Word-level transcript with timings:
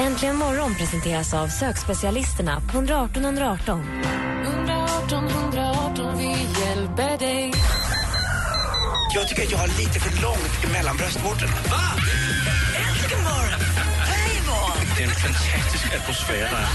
Äntligen 0.00 0.36
morgon 0.36 0.74
presenteras 0.74 1.34
av 1.34 1.48
sökspecialisterna 1.48 2.60
på 2.60 2.76
118 2.76 3.24
118. 3.24 3.82
118 4.44 5.28
118, 5.28 6.18
vi 6.18 6.28
hjälper 6.60 7.18
dig. 7.18 7.52
Jag 9.14 9.28
tycker 9.28 9.42
att 9.42 9.50
jag 9.52 9.58
har 9.58 9.68
lite 9.68 10.00
för 10.00 10.22
långt 10.22 10.72
mellan 10.72 10.96
bröstvårtorna. 10.96 11.52
Va? 11.70 11.80
Äntligen 12.76 13.24
morgon! 13.24 13.60
Det 14.96 15.02
är 15.02 15.08
en 15.08 15.14
fantastisk 15.14 15.94
atmosfär 15.94 16.34
där. 16.34 16.66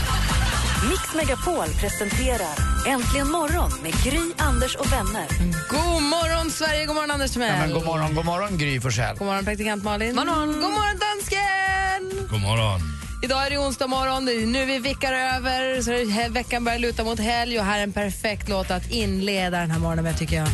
Mix 0.89 1.15
Megapol 1.15 1.67
presenterar 1.79 2.55
Äntligen 2.87 3.31
morgon 3.31 3.71
med 3.83 3.93
Gry, 4.03 4.31
Anders 4.37 4.75
och 4.75 4.93
vänner. 4.93 5.27
God 5.69 6.01
morgon, 6.03 6.51
Sverige! 6.51 6.85
God 6.85 6.95
morgon, 6.95 7.11
Anders 7.11 7.31
Timell. 7.31 7.53
Ja, 7.53 7.59
men 7.59 7.73
god 7.73 7.85
morgon, 7.85 8.15
god 8.15 8.25
morgon 8.25 8.57
Gry 8.57 8.79
Forssell. 8.81 9.17
God 9.17 9.27
morgon, 9.27 9.45
praktikant 9.45 9.83
Malin. 9.83 10.15
God 10.15 10.27
morgon, 10.27 10.53
god 10.53 10.71
morgon 10.71 10.97
dansken! 10.99 12.27
God 12.29 12.41
morgon. 12.41 13.00
Idag 13.23 13.45
är 13.45 13.49
det 13.49 13.57
onsdag 13.57 13.87
morgon, 13.87 14.25
det 14.25 14.31
är 14.31 14.45
nu 14.45 14.65
vi 14.65 14.79
vickar 14.79 15.13
över, 15.13 15.81
så 15.81 15.91
är 15.91 16.29
veckan 16.29 16.63
börjar 16.63 16.79
luta 16.79 17.03
mot 17.03 17.19
helg 17.19 17.59
och 17.59 17.65
här 17.65 17.79
är 17.79 17.83
en 17.83 17.93
perfekt 17.93 18.49
låt 18.49 18.71
att 18.71 18.91
inleda 18.91 19.59
den 19.59 19.71
här 19.71 19.79
morgonen 19.79 20.03
med, 20.03 20.17
tycker 20.17 20.35
jag. 20.35 20.47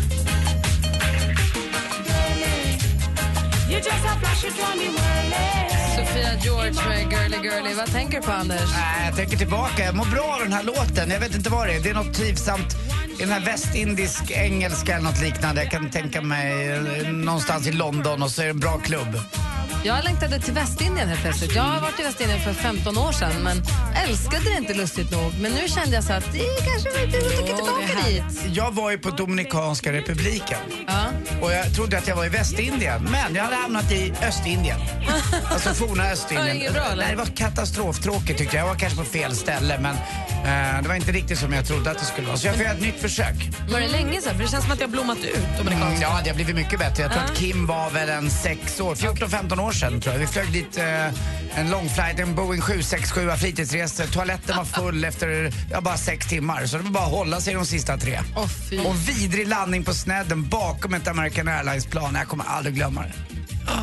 Sofia 5.96 6.30
George 6.44 6.74
med 6.88 7.12
Girly 7.12 7.50
Girly. 7.50 7.74
Vad 7.74 7.92
tänker 7.92 8.18
du 8.18 8.24
på, 8.24 8.32
Anders? 8.32 8.62
Äh, 8.62 9.08
jag 9.08 9.16
tänker 9.16 9.38
tillbaka, 9.38 9.84
jag 9.84 9.96
mår 9.96 10.06
bra 10.06 10.34
av 10.36 10.40
den 10.40 10.54
här 10.54 10.64
låten. 10.64 11.10
Jag 11.10 11.20
vet 11.20 11.36
inte 11.36 11.50
vad 11.50 11.68
det 11.68 11.74
är. 11.74 11.80
Det 11.80 11.90
är 11.90 11.94
något 11.94 12.14
trivsamt 12.14 12.76
i 13.18 13.22
den 13.22 13.30
här 13.30 13.46
västindisk 13.46 14.32
engelska 14.32 14.96
eller 14.96 15.04
något 15.04 15.22
liknande. 15.22 15.64
Jag 15.64 15.72
kan 15.72 15.90
tänka 15.90 16.22
mig 16.22 16.72
eh, 16.72 17.12
någonstans 17.12 17.68
i 17.68 17.72
London 17.72 18.24
och 18.24 18.32
så 18.32 18.42
är 18.42 18.46
det 18.46 18.52
en 18.52 18.60
bra 18.60 18.78
klubb. 18.78 19.18
Jag 19.84 20.04
längtade 20.04 20.40
till 20.40 20.54
Västindien 20.54 21.10
helt 21.10 21.22
plötsligt. 21.22 21.56
Jag 21.56 21.64
har 21.64 21.82
varit 21.82 22.00
i 22.00 22.04
Västindien 22.04 22.40
för 22.42 22.54
15 22.54 22.98
år 22.98 23.12
sedan 23.12 23.32
men 23.44 23.64
älskade 24.08 24.44
det 24.44 24.58
inte 24.58 24.74
lustigt 24.74 25.12
nog. 25.12 25.34
Men 25.40 25.52
nu 25.52 25.68
kände 25.68 25.96
jag 25.96 26.04
så 26.04 26.14
att 26.14 26.34
det 26.34 26.40
kanske 26.72 26.90
var 27.00 27.06
lite 27.06 27.18
roligt 27.18 27.54
att 27.54 27.62
åka 27.62 27.88
tillbaka 27.88 28.08
dit. 28.08 28.56
Jag 28.56 28.72
var 28.76 28.92
ju 28.92 28.98
på 28.98 29.10
Dominikanska 29.10 29.92
republiken 29.94 30.58
Ja. 30.88 31.04
och 31.42 31.54
jag 31.54 31.76
trodde 31.76 31.98
att 31.98 32.08
jag 32.08 32.16
var 32.16 32.26
i 32.26 32.30
Västindien 32.30 33.04
men 33.12 33.36
jag 33.36 33.44
hade 33.44 33.56
hamnat 33.56 33.92
i 33.92 34.14
Östindien. 34.28 34.80
Alltså 35.52 35.70
forna 35.74 36.10
Östindien. 36.12 36.56
inget 36.58 36.74
bra? 36.74 36.84
Nej, 36.98 37.08
det 37.10 37.16
var 37.16 37.26
katastroftråkigt 37.26 38.38
tyckte 38.40 38.56
jag. 38.56 38.64
Jag 38.64 38.68
var 38.74 38.80
kanske 38.80 38.98
på 39.00 39.06
fel 39.06 39.36
ställe 39.36 39.80
men 39.80 39.96
eh, 39.96 40.82
det 40.82 40.88
var 40.88 40.96
inte 40.96 41.12
riktigt 41.12 41.40
som 41.40 41.54
jag 41.54 41.68
trodde 41.68 41.92
att 41.92 42.00
det 42.00 42.06
skulle 42.06 42.28
vara. 42.28 42.38
Så 42.38 42.48
jag 42.48 42.56
får 42.56 42.64
göra 42.64 42.74
ett 42.74 42.82
nytt 42.82 43.02
försök. 43.02 43.36
Var 43.72 43.80
det 43.80 43.88
länge 43.88 44.22
sedan? 44.22 44.36
För 44.36 44.44
det 44.44 44.50
känns 44.50 44.64
som 44.64 44.74
att 44.74 44.82
jag 44.82 44.90
blommat 44.90 45.18
ut. 45.18 45.38
Mm, 45.68 45.80
ja, 46.02 46.20
det 46.24 46.30
har 46.30 46.36
blivit 46.36 46.56
mycket 46.56 46.80
bättre. 46.80 47.04
Jag 47.04 47.12
tror 47.12 47.24
att 47.24 47.36
Kim 47.38 47.66
var 47.68 47.90
väl 47.90 48.10
en 48.10 48.30
sex 48.32 48.80
år, 48.80 48.96
14-15 48.96 49.57
år 49.60 49.72
sedan 49.72 50.02
tror 50.02 50.14
jag. 50.14 50.20
Vi 50.20 50.28
flög 50.28 50.52
dit 50.52 50.78
eh, 50.78 51.60
en 51.60 51.70
långflight, 51.72 52.20
en 52.20 52.36
Boeing 52.36 52.62
767 52.62 53.30
fritidsresor. 53.38 54.06
Toaletten 54.06 54.58
var 54.58 54.66
full 54.66 55.04
efter 55.04 55.54
ja, 55.72 55.82
bara 55.82 55.98
sex 55.98 56.28
timmar. 56.28 56.66
Så 56.66 56.78
det 56.78 56.84
var 56.84 56.92
bara 56.92 57.06
att 57.06 57.12
hålla 57.12 57.42
sig 57.42 57.54
de 57.54 57.66
sista 57.66 57.98
tre. 57.98 58.20
Fy. 58.70 58.80
Och 58.80 59.10
vidrig 59.10 59.48
landning 59.48 59.84
på 59.84 59.94
snedden 59.94 60.50
bakom 60.50 60.94
ett 60.94 61.08
American 61.08 61.48
Airlines-plan. 61.48 62.16
Jag 62.16 62.28
kommer 62.28 62.46
aldrig 62.46 62.76
glömma 62.76 63.02
det. 63.04 63.14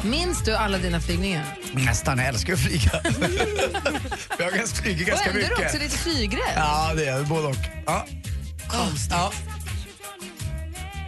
Minns 0.08 0.42
du 0.44 0.54
alla 0.56 0.78
dina 0.78 1.00
flygningar? 1.00 1.44
Nästan, 1.72 2.18
jag 2.18 2.26
älskar 2.28 2.52
att 2.52 2.58
flyga. 2.60 2.90
jag 4.38 4.54
kan 4.54 4.66
flyga 4.68 5.00
Och 5.02 5.08
ganska 5.08 5.30
ändå 5.30 5.40
är 5.40 5.42
du 5.42 5.48
mycket. 5.50 5.66
också 5.66 5.78
lite 5.78 5.98
flygrädd. 5.98 6.52
Ja, 6.56 6.92
det 6.96 7.04
är 7.06 7.16
jag. 7.16 7.26
Både 7.26 7.46
och. 7.48 7.56
Ja. 7.86 8.06
Ja. 9.10 9.32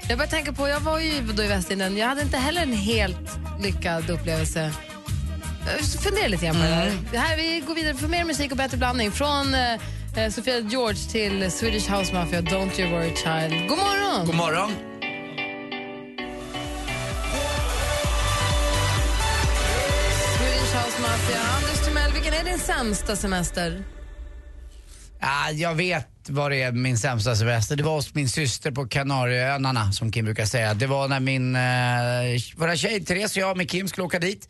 Jag 0.08 0.18
bara 0.18 0.28
tänker 0.28 0.52
på, 0.52 0.68
jag 0.68 0.80
var 0.80 0.98
ju 0.98 1.20
då 1.20 1.42
i 1.42 1.46
Västindien. 1.46 1.96
Jag 1.96 2.06
hade 2.06 2.22
inte 2.22 2.36
heller 2.36 2.62
en 2.62 2.72
helt 2.72 3.38
lyckad 3.60 4.10
upplevelse. 4.10 4.72
Jag 5.66 6.02
funderar 6.02 6.28
lite 6.28 6.44
grann 6.46 6.54
på 6.54 6.60
här. 6.62 6.92
det 7.12 7.18
här. 7.18 7.36
Vi 7.36 7.62
går 7.66 7.74
vidare 7.74 7.94
för 7.94 8.08
mer 8.08 8.24
musik 8.24 8.50
och 8.50 8.56
bättre 8.56 8.76
blandning. 8.76 9.10
Från 9.12 9.54
eh, 9.54 10.30
Sofia 10.30 10.58
George 10.58 10.98
till 11.10 11.50
Swedish 11.50 11.90
House 11.90 12.14
Mafia, 12.14 12.40
Don't 12.40 12.80
You 12.80 12.90
Worry 12.90 13.14
Child. 13.16 13.68
God 13.68 13.78
morgon! 13.78 14.26
God 14.26 14.34
morgon. 14.34 14.70
Swedish 20.38 20.74
House 20.74 21.02
Mafia. 21.02 21.40
Anders 21.56 21.84
Timell, 21.86 22.12
vilken 22.12 22.34
är 22.34 22.44
din 22.44 22.58
sämsta 22.58 23.16
semester? 23.16 23.84
Ah, 25.28 25.50
jag 25.50 25.74
vet 25.74 26.08
vad 26.28 26.50
det 26.50 26.62
är 26.62 26.72
min 26.72 26.98
sämsta 26.98 27.36
semester. 27.36 27.76
Det 27.76 27.82
var 27.82 27.94
hos 27.94 28.14
min 28.14 28.28
syster 28.28 28.70
på 28.70 28.86
Kanarieöarna 28.86 29.92
som 29.92 30.12
Kim 30.12 30.24
brukar 30.24 30.44
säga. 30.44 30.74
Det 30.74 30.86
var 30.86 31.08
när 31.08 31.20
min 31.20 31.56
eh, 31.56 32.60
våra 32.60 32.76
tjej 32.76 33.04
Therese 33.04 33.36
och 33.36 33.42
jag 33.42 33.56
med 33.56 33.70
Kim 33.70 33.88
skulle 33.88 34.04
åka 34.04 34.18
dit. 34.18 34.48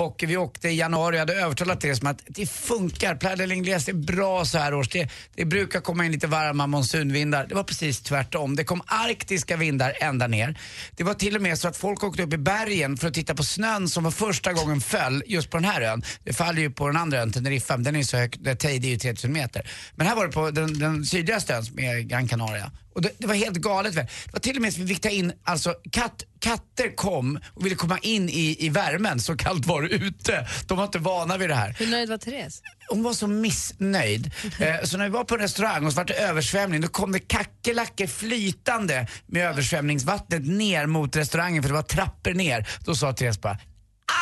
Och 0.00 0.24
vi 0.26 0.36
åkte 0.36 0.68
i 0.68 0.76
januari 0.76 1.16
och 1.16 1.18
hade 1.18 1.34
övertalat 1.34 1.80
Therese 1.80 2.02
med 2.02 2.10
att 2.10 2.22
det 2.26 2.46
funkar. 2.46 3.14
Playa 3.14 3.36
del 3.36 3.52
är 3.52 3.92
bra 3.92 4.44
så 4.44 4.58
här 4.58 4.74
års. 4.74 4.88
Det, 4.88 5.10
det 5.34 5.44
brukar 5.44 5.80
komma 5.80 6.04
in 6.04 6.12
lite 6.12 6.26
varma 6.26 6.66
monsunvindar. 6.66 7.46
Det 7.46 7.54
var 7.54 7.62
precis 7.62 8.00
tvärtom. 8.00 8.56
Det 8.56 8.64
kom 8.64 8.82
arktiska 8.86 9.56
vindar 9.56 9.92
ända 10.00 10.26
ner. 10.26 10.58
Det 10.96 11.04
var 11.04 11.14
till 11.14 11.36
och 11.36 11.42
med 11.42 11.58
så 11.58 11.68
att 11.68 11.76
folk 11.76 12.04
åkte 12.04 12.22
upp 12.22 12.32
i 12.32 12.38
bergen 12.38 12.96
för 12.96 13.08
att 13.08 13.14
titta 13.14 13.34
på 13.34 13.42
snön 13.42 13.88
som 13.88 14.04
för 14.04 14.26
första 14.26 14.52
gången 14.52 14.80
föll 14.80 15.22
just 15.26 15.50
på 15.50 15.56
den 15.56 15.64
här 15.64 15.80
ön. 15.80 16.02
Det 16.24 16.32
faller 16.32 16.60
ju 16.60 16.70
på 16.70 16.86
den 16.86 16.96
andra 16.96 17.18
ön, 17.18 17.32
Teneriffa, 17.32 17.76
den 17.76 17.94
är 17.94 17.98
ju 17.98 18.04
så 18.04 18.16
hög, 18.16 18.36
där 18.40 18.54
Teide 18.54 18.86
är 18.86 18.90
ju 18.90 18.98
3000 18.98 19.32
meter. 19.32 19.70
Men 19.94 20.06
här 20.06 20.16
var 20.16 20.26
det 20.26 20.32
på 20.32 20.50
den, 20.50 20.78
den 20.78 21.04
sydligaste 21.06 21.54
ön 21.54 21.64
som 21.64 21.78
är 21.78 21.98
Gran 21.98 22.28
Canaria. 22.28 22.72
Och 22.94 23.02
det, 23.02 23.10
det 23.18 23.26
var 23.26 23.34
helt 23.34 23.56
galet. 23.56 23.94
väl. 23.94 24.06
Det 24.24 24.32
var 24.32 24.40
till 24.40 24.56
och 24.56 24.62
med 24.62 24.74
så 24.74 24.80
att 24.80 24.84
vi 24.84 24.94
fick 24.94 25.02
ta 25.02 25.08
in, 25.08 25.32
alltså 25.44 25.74
katt, 25.92 26.24
katter 26.40 26.96
kom 26.96 27.40
och 27.54 27.66
ville 27.66 27.76
komma 27.76 27.98
in 27.98 28.28
i, 28.28 28.56
i 28.58 28.68
värmen, 28.68 29.20
så 29.20 29.36
kallt 29.36 29.66
var 29.66 29.82
det 29.82 29.88
ute. 29.88 30.46
De 30.66 30.76
var 30.78 30.84
inte 30.84 30.98
vana 30.98 31.36
vid 31.36 31.48
det 31.48 31.54
här. 31.54 31.76
Hur 31.78 31.86
nöjd 31.86 32.08
var 32.08 32.18
Therese? 32.18 32.62
Hon 32.88 33.02
var 33.02 33.12
så 33.12 33.26
missnöjd. 33.26 34.30
Eh, 34.60 34.82
så 34.84 34.96
när 34.98 35.04
vi 35.04 35.10
var 35.10 35.24
på 35.24 35.34
en 35.34 35.40
restaurang 35.40 35.86
och 35.86 35.92
så 35.92 35.96
var 35.96 36.04
det 36.04 36.14
översvämning, 36.14 36.80
då 36.80 36.88
kom 36.88 37.12
det 37.12 37.18
kackerlackor 37.18 38.06
flytande 38.06 39.06
med 39.26 39.46
översvämningsvattnet 39.46 40.46
ner 40.46 40.86
mot 40.86 41.16
restaurangen 41.16 41.62
för 41.62 41.68
det 41.68 41.74
var 41.74 41.82
trappor 41.82 42.34
ner. 42.34 42.68
Då 42.84 42.94
sa 42.94 43.12
Therese 43.12 43.40
bara, 43.40 43.58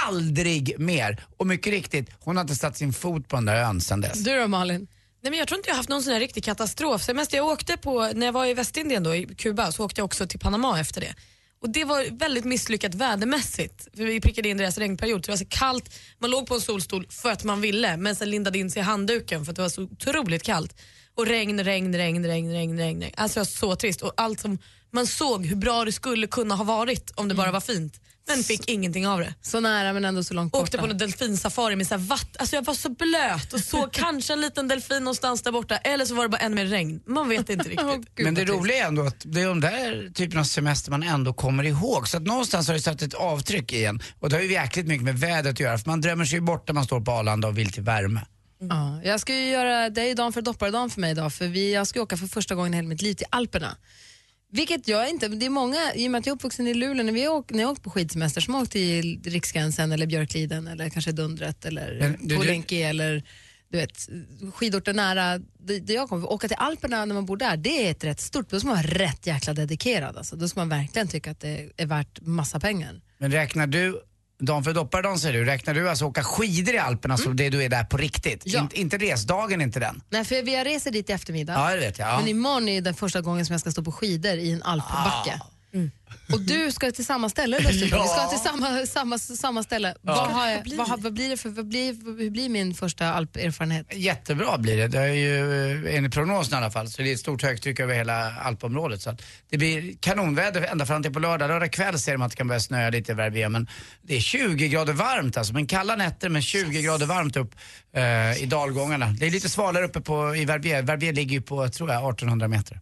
aldrig 0.06 0.74
mer. 0.78 1.24
Och 1.36 1.46
mycket 1.46 1.72
riktigt, 1.72 2.10
hon 2.20 2.36
har 2.36 2.42
inte 2.42 2.54
satt 2.54 2.76
sin 2.76 2.92
fot 2.92 3.28
på 3.28 3.36
den 3.36 3.44
där 3.44 3.56
ön 3.56 3.80
sedan 3.80 4.00
dess. 4.00 4.24
Du 4.24 4.40
då 4.40 4.48
Malin? 4.48 4.86
Nej, 5.22 5.30
men 5.30 5.38
jag 5.38 5.48
tror 5.48 5.58
inte 5.58 5.68
jag 5.68 5.74
har 5.74 5.76
haft 5.76 5.88
någon 5.88 6.02
sån 6.02 6.12
här 6.12 6.20
riktig 6.20 6.44
katastrof. 6.44 7.02
Semester 7.02 7.36
jag 7.36 7.46
åkte 7.46 7.76
på, 7.76 8.10
när 8.14 8.26
jag 8.26 8.32
var 8.32 8.46
i 8.46 8.54
Västindien 8.54 9.02
då, 9.02 9.14
i 9.14 9.26
Kuba, 9.26 9.72
så 9.72 9.84
åkte 9.84 10.00
jag 10.00 10.04
också 10.04 10.26
till 10.26 10.38
Panama 10.40 10.80
efter 10.80 11.00
det. 11.00 11.14
Och 11.62 11.70
Det 11.70 11.84
var 11.84 12.18
väldigt 12.18 12.44
misslyckat 12.44 12.94
vädermässigt. 12.94 13.88
För 13.96 14.04
vi 14.04 14.20
prickade 14.20 14.48
in 14.48 14.56
deras 14.56 14.78
regnperiod. 14.78 15.24
Så 15.24 15.30
det 15.30 15.32
var 15.32 15.36
så 15.36 15.46
kallt, 15.48 15.94
man 16.18 16.30
låg 16.30 16.46
på 16.46 16.54
en 16.54 16.60
solstol 16.60 17.06
för 17.10 17.32
att 17.32 17.44
man 17.44 17.60
ville 17.60 17.96
men 17.96 18.16
sen 18.16 18.30
lindade 18.30 18.58
in 18.58 18.70
sig 18.70 18.80
i 18.80 18.82
handduken 18.82 19.44
för 19.44 19.52
att 19.52 19.56
det 19.56 19.62
var 19.62 19.68
så 19.68 19.82
otroligt 19.82 20.42
kallt. 20.42 20.76
Och 21.14 21.26
regn, 21.26 21.64
regn, 21.64 21.94
regn, 21.94 22.26
regn, 22.26 22.52
regn, 22.52 22.78
regn. 22.78 23.00
regn. 23.00 23.14
Alltså 23.16 23.34
det 23.34 23.40
var 23.40 23.44
så 23.44 23.76
trist. 23.76 24.02
Och 24.02 24.12
allt 24.16 24.40
som, 24.40 24.58
man 24.90 25.06
såg 25.06 25.46
hur 25.46 25.56
bra 25.56 25.84
det 25.84 25.92
skulle 25.92 26.26
kunna 26.26 26.54
ha 26.54 26.64
varit 26.64 27.12
om 27.14 27.28
det 27.28 27.34
bara 27.34 27.52
var 27.52 27.60
fint. 27.60 28.00
Men 28.28 28.42
fick 28.42 28.70
ingenting 28.70 29.06
av 29.06 29.20
det. 29.20 29.34
Så 29.42 29.60
nära 29.60 29.92
men 29.92 30.04
ändå 30.04 30.24
så 30.24 30.34
långt 30.34 30.52
borta. 30.52 30.62
Åkte 30.62 30.78
på 30.78 30.86
en 30.86 30.98
delfinsafari 30.98 31.76
med 31.76 31.86
så 31.86 31.94
här 31.94 32.02
vatt, 32.02 32.36
alltså 32.38 32.56
jag 32.56 32.64
var 32.64 32.74
så 32.74 32.88
blöt 32.88 33.52
och 33.52 33.60
såg 33.60 33.92
kanske 33.92 34.32
en 34.32 34.40
liten 34.40 34.68
delfin 34.68 34.98
någonstans 35.04 35.42
där 35.42 35.52
borta 35.52 35.76
eller 35.76 36.04
så 36.04 36.14
var 36.14 36.22
det 36.22 36.28
bara 36.28 36.38
ännu 36.38 36.54
mer 36.54 36.66
regn. 36.66 37.00
Man 37.06 37.28
vet 37.28 37.50
inte 37.50 37.68
riktigt. 37.68 38.24
Men 38.24 38.34
det 38.34 38.44
roliga 38.44 38.76
är 38.76 38.86
ändå 38.88 39.02
att 39.02 39.22
det 39.24 39.40
är 39.40 39.46
de 39.46 39.60
där 39.60 40.10
typen 40.14 40.40
av 40.40 40.44
semester 40.44 40.90
man 40.90 41.02
ändå 41.02 41.32
kommer 41.32 41.64
ihåg. 41.64 42.08
Så 42.08 42.16
att 42.16 42.22
någonstans 42.22 42.66
har 42.66 42.74
det 42.74 42.80
satt 42.80 43.02
ett 43.02 43.14
avtryck 43.14 43.72
i 43.72 43.84
en. 43.84 44.00
Och 44.20 44.30
det 44.30 44.36
har 44.36 44.42
ju 44.42 44.52
jäkligt 44.52 44.86
mycket 44.86 45.04
med 45.04 45.18
vädret 45.18 45.52
att 45.52 45.60
göra 45.60 45.78
för 45.78 45.90
man 45.90 46.00
drömmer 46.00 46.24
sig 46.24 46.34
ju 46.38 46.40
bort 46.40 46.68
när 46.68 46.74
man 46.74 46.84
står 46.84 47.00
på 47.00 47.12
Arlanda 47.12 47.48
och 47.48 47.58
vill 47.58 47.72
till 47.72 47.82
värme. 47.82 48.20
Ja, 48.58 49.00
jag 49.04 49.20
ska 49.20 49.34
ju 49.34 49.48
göra, 49.48 49.90
det 49.90 50.00
är 50.00 50.06
ju 50.06 50.14
dagen 50.14 50.32
för 50.32 50.42
dopparedagen 50.42 50.90
för 50.90 51.00
mig 51.00 51.10
idag 51.10 51.32
för 51.32 51.46
vi, 51.46 51.74
jag 51.74 51.86
ska 51.86 52.02
åka 52.02 52.16
för 52.16 52.26
första 52.26 52.54
gången 52.54 52.74
i 52.74 52.76
hela 52.76 52.88
mitt 52.88 53.02
liv 53.02 53.14
till 53.14 53.26
Alperna. 53.30 53.76
Vilket 54.56 54.88
jag 54.88 55.10
inte, 55.10 55.28
det 55.28 55.46
är 55.46 55.50
många, 55.50 55.94
i 55.94 56.06
och 56.06 56.10
med 56.10 56.18
att 56.18 56.26
jag 56.26 56.32
är 56.32 56.36
uppvuxen 56.36 56.66
i 56.66 56.74
Luleå, 56.74 57.04
när, 57.04 57.12
vi 57.12 57.28
åk, 57.28 57.50
när 57.50 57.60
jag 57.60 57.70
åkt 57.70 57.82
på 57.82 57.90
skidsemester 57.90 58.40
som 58.40 58.54
åkt 58.54 58.72
till 58.72 59.20
Riksgränsen 59.24 59.92
eller 59.92 60.06
Björkliden 60.06 60.66
eller 60.66 60.88
kanske 60.88 61.12
Dundret 61.12 61.64
eller 61.64 62.18
Puolinki 62.28 62.82
eller 62.82 63.22
du 63.68 63.78
vet, 63.78 64.08
skidorter 64.54 64.92
nära 64.92 65.38
där 65.58 65.94
jag 65.94 66.08
kommer. 66.08 66.32
Åka 66.32 66.48
till 66.48 66.56
Alperna 66.56 67.04
när 67.04 67.14
man 67.14 67.26
bor 67.26 67.36
där, 67.36 67.56
det 67.56 67.86
är 67.86 67.90
ett 67.90 68.04
rätt 68.04 68.20
stort, 68.20 68.50
då 68.50 68.60
ska 68.60 68.68
man 68.68 68.76
vara 68.76 68.86
rätt 68.86 69.26
jäkla 69.26 69.52
dedikerad. 69.52 70.16
Alltså. 70.16 70.36
Då 70.36 70.48
ska 70.48 70.60
man 70.60 70.68
verkligen 70.68 71.08
tycka 71.08 71.30
att 71.30 71.40
det 71.40 71.70
är 71.76 71.86
värt 71.86 72.20
massa 72.20 72.60
pengar. 72.60 73.00
Men 73.18 73.32
räknar 73.32 73.66
du 73.66 74.02
dagen 74.38 74.64
för 74.64 74.72
dopparedagen 74.72 75.18
säger 75.18 75.38
du, 75.38 75.44
räknar 75.44 75.74
du 75.74 75.90
alltså 75.90 76.04
åka 76.04 76.24
skidor 76.24 76.74
i 76.74 76.78
Alperna 76.78 77.16
så 77.16 77.28
det 77.28 77.50
du 77.50 77.64
är 77.64 77.68
där 77.68 77.84
på 77.84 77.96
riktigt? 77.96 78.42
Ja. 78.44 78.60
Inte, 78.60 78.80
inte 78.80 78.96
resdagen, 78.98 79.60
inte 79.60 79.80
den? 79.80 80.02
Nej, 80.10 80.24
för 80.24 80.42
vi 80.42 80.56
har 80.56 80.64
reser 80.64 80.90
dit 80.90 81.10
i 81.10 81.12
eftermiddag. 81.12 81.52
Ja, 81.52 81.74
det 81.74 81.80
vet 81.80 81.98
jag. 81.98 82.08
Ja. 82.08 82.18
Men 82.18 82.28
imorgon 82.28 82.68
är 82.68 82.80
den 82.80 82.94
första 82.94 83.20
gången 83.20 83.46
som 83.46 83.52
jag 83.54 83.60
ska 83.60 83.70
stå 83.70 83.82
på 83.82 83.92
skidor 83.92 84.32
i 84.32 84.52
en 84.52 84.62
alpbacke. 84.62 85.40
Mm. 85.76 85.90
Och 86.32 86.40
du 86.40 86.72
ska 86.72 86.90
till 86.92 87.04
samma 87.06 87.28
ställe 87.28 87.58
dessutom. 87.58 87.88
Ja. 87.98 88.02
Vi 88.02 88.08
ska 88.08 88.28
till 88.28 88.38
samma, 88.50 88.86
samma, 88.86 89.18
samma 89.18 89.62
ställe. 89.62 89.94
Vad, 90.02 90.16
har 90.30 90.48
jag, 90.48 90.62
vad, 90.76 90.88
har- 90.88 90.96
vad 90.98 91.12
blir 91.12 91.28
det 91.28 91.36
för, 91.36 91.48
vad 91.48 91.66
blir, 91.68 92.18
hur 92.22 92.30
blir 92.30 92.48
min 92.48 92.74
första 92.74 93.06
alperfarenhet? 93.12 93.86
Jättebra 93.94 94.58
blir 94.58 94.76
det. 94.76 94.88
Det 94.88 94.98
är 94.98 95.06
ju 95.12 95.72
eh, 95.86 95.96
enligt 95.96 96.14
prognosen 96.14 96.54
i 96.54 96.56
alla 96.62 96.70
fall 96.70 96.88
så 96.88 97.02
det 97.02 97.10
är 97.10 97.14
ett 97.14 97.20
stort 97.20 97.42
högtryck 97.42 97.80
över 97.80 97.94
hela 97.94 98.32
alpområdet. 98.36 99.02
Så 99.02 99.10
att 99.10 99.22
det 99.50 99.58
blir 99.58 99.94
kanonväder 100.00 100.62
ända 100.62 100.86
fram 100.86 101.02
till 101.02 101.12
på 101.12 101.18
lördag. 101.18 101.48
Lördag 101.48 101.72
kväll 101.72 101.98
ser 101.98 102.16
man 102.16 102.26
att 102.26 102.32
det 102.32 102.36
kan 102.36 102.48
börja 102.48 102.60
snöa 102.60 102.90
lite 102.90 103.12
i 103.12 103.14
Verbier 103.14 103.48
men 103.48 103.68
det 104.02 104.16
är 104.16 104.20
20 104.20 104.68
grader 104.68 104.92
varmt 104.92 105.36
alltså. 105.36 105.52
Men 105.52 105.66
kalla 105.66 105.96
nätter 105.96 106.28
men 106.28 106.42
20 106.42 106.82
grader 106.82 107.06
varmt 107.06 107.36
upp 107.36 107.54
eh, 107.96 108.42
i 108.42 108.46
dalgångarna. 108.46 109.06
Det 109.06 109.26
är 109.26 109.30
lite 109.30 109.48
svalare 109.48 109.84
uppe 109.84 110.00
på, 110.00 110.36
i 110.36 110.44
Verbier. 110.44 110.82
Verbier 110.82 111.12
ligger 111.12 111.32
ju 111.32 111.42
på, 111.42 111.68
tror 111.68 111.90
jag, 111.90 111.98
1800 112.10 112.48
meter. 112.48 112.80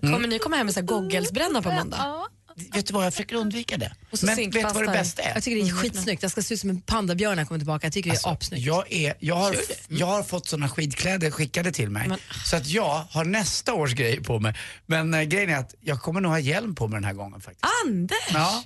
Kommer 0.00 0.28
ni 0.28 0.38
komma 0.38 0.56
hem 0.56 0.66
med 0.66 0.74
så 0.74 0.80
här 0.80 0.86
goggelsbränna 0.86 1.62
på 1.62 1.70
måndag? 1.70 2.28
Vet 2.74 2.86
du 2.86 2.92
vad, 2.94 3.06
jag 3.06 3.12
försöker 3.14 3.36
undvika 3.36 3.76
det. 3.76 3.92
Men 4.22 4.36
vet 4.36 4.52
du 4.52 4.60
vad 4.62 4.82
det 4.82 4.92
bästa 4.92 5.22
är? 5.22 5.34
Jag 5.34 5.42
tycker 5.42 5.64
det 5.64 5.70
är 5.70 5.74
skitsnyggt. 5.74 6.22
Jag 6.22 6.32
ska 6.32 6.42
se 6.42 6.54
ut 6.54 6.60
som 6.60 6.70
en 6.70 6.80
pandabjörn 6.80 7.36
när 7.36 7.40
jag 7.42 7.48
kommer 7.48 7.58
tillbaka. 7.58 7.86
Jag 7.86 7.92
tycker 7.92 8.10
det 8.10 8.16
är 8.26 8.32
apsnyggt. 8.32 8.66
Jag, 8.66 8.92
är, 8.92 9.14
jag, 9.18 9.34
har, 9.34 9.56
jag 9.88 10.06
har 10.06 10.22
fått 10.22 10.46
såna 10.46 10.68
skidkläder 10.68 11.30
skickade 11.30 11.72
till 11.72 11.90
mig. 11.90 12.10
Så 12.46 12.56
att 12.56 12.66
jag 12.66 13.04
har 13.10 13.24
nästa 13.24 13.74
års 13.74 13.92
grej 13.94 14.22
på 14.22 14.40
mig. 14.40 14.54
Men 14.86 15.14
äh, 15.14 15.22
grejen 15.22 15.50
är 15.50 15.56
att 15.56 15.74
jag 15.80 16.00
kommer 16.02 16.20
nog 16.20 16.32
ha 16.32 16.38
hjälm 16.38 16.74
på 16.74 16.88
mig 16.88 16.96
den 16.96 17.04
här 17.04 17.12
gången 17.12 17.40
faktiskt. 17.40 17.66
Anders! 17.86 18.18
Ja. 18.32 18.64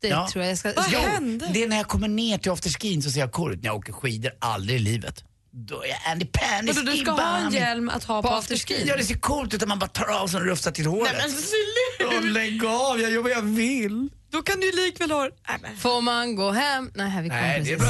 Det 0.00 0.08
Ja. 0.08 0.28
tror 0.32 0.44
jag 0.44 0.50
jag 0.50 0.58
ska... 0.58 0.72
Vad 0.76 0.84
Jo, 0.92 0.98
hände? 0.98 1.50
det 1.52 1.62
är 1.62 1.68
när 1.68 1.76
jag 1.76 1.88
kommer 1.88 2.08
ner 2.08 2.38
till 2.38 2.52
afterskin 2.52 3.02
så 3.02 3.10
ser 3.10 3.20
jag. 3.20 3.38
När 3.38 3.58
jag 3.62 3.76
åker 3.76 3.92
skidor, 3.92 4.32
aldrig 4.38 4.76
i 4.76 4.82
livet. 4.82 5.24
Då 5.66 5.82
är 5.82 5.88
jag 5.88 5.98
Andy 6.06 6.26
Pandy 6.26 6.72
du 6.72 6.96
ska 6.96 7.10
ha 7.10 7.38
en 7.38 7.52
hjälm 7.52 7.88
att 7.88 8.04
ha 8.04 8.22
på, 8.22 8.28
På 8.28 8.34
afterskin? 8.34 8.86
Ja, 8.86 8.96
det 8.96 9.04
ser 9.04 9.14
coolt 9.14 9.54
ut 9.54 9.60
när 9.60 9.66
man 9.68 9.78
bara 9.78 9.88
tar 9.88 10.04
av 10.22 10.26
sig 10.26 10.40
och 10.40 10.46
rufsar 10.46 10.70
till 10.70 10.86
håret. 10.86 11.12
Nej, 11.12 11.22
men 11.22 11.30
sluta! 11.30 12.26
Åh, 12.26 12.32
lägg 12.32 12.64
av, 12.64 13.00
jag 13.00 13.10
gör 13.10 13.22
vad 13.22 13.30
jag 13.32 13.42
vill. 13.42 14.08
Då 14.30 14.42
kan 14.42 14.60
du 14.60 14.66
ju 14.66 14.72
likväl 14.76 15.10
ha... 15.10 15.28
Nej. 15.62 15.76
Får 15.78 16.00
man 16.00 16.36
gå 16.36 16.50
hem? 16.50 16.90
Nej, 16.94 17.10
här 17.10 17.22
vi 17.22 17.28
kom 17.28 17.38
Nej, 17.38 17.62
det 17.64 17.72
är 17.72 17.78
bra 17.78 17.88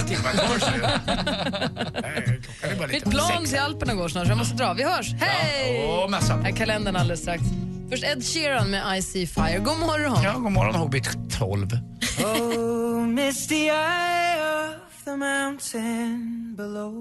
Klockan 2.61 2.71
är 2.71 2.79
bara 2.79 2.89
Mitt 2.89 3.11
plan 3.11 3.45
till 3.45 3.59
Alperna 3.59 3.95
går 3.95 4.09
snart 4.09 4.27
så 4.27 4.31
jag 4.31 4.39
måste 4.39 4.55
dra. 4.55 4.73
Vi 4.73 4.83
hörs. 4.83 5.13
Hej! 5.21 5.85
Åh, 5.89 6.09
mässan. 6.09 6.43
Här 6.43 6.53
är 6.53 6.57
kalendern 6.57 6.97
alldeles 6.97 7.21
strax. 7.21 7.43
Först 7.91 8.05
Ed 8.05 8.25
Sheeran 8.25 8.71
med 8.71 8.99
I 8.99 9.03
See 9.03 9.27
Fire. 9.27 9.59
God 9.59 9.79
morgon. 9.79 10.23
Ja, 10.23 10.33
god 10.33 10.53
morgon 10.53 10.75
Hobbit 10.75 11.09
12. 11.39 11.69
Oh, 12.25 13.07
misty 13.07 13.55
eye 13.55 14.79
of 14.85 14.88
the 15.09 15.17
mountain 15.17 16.55
below. 16.57 16.93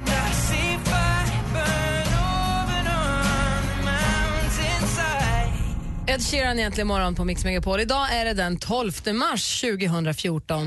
I 0.00 0.32
see 0.32 0.78
fire 0.84 1.42
burn 1.52 2.08
over 2.32 2.82
on 2.90 3.62
the 3.68 3.78
mountainside. 3.90 5.52
Ed 6.06 6.22
Sheeran 6.22 6.58
egentligen 6.58 6.86
morgon 6.86 7.14
på 7.14 7.24
Mix 7.24 7.44
Megapol. 7.44 7.80
Idag 7.80 8.12
är 8.12 8.24
det 8.24 8.34
den 8.34 8.58
12 8.58 8.92
mars 9.14 9.60
2014. 9.60 10.66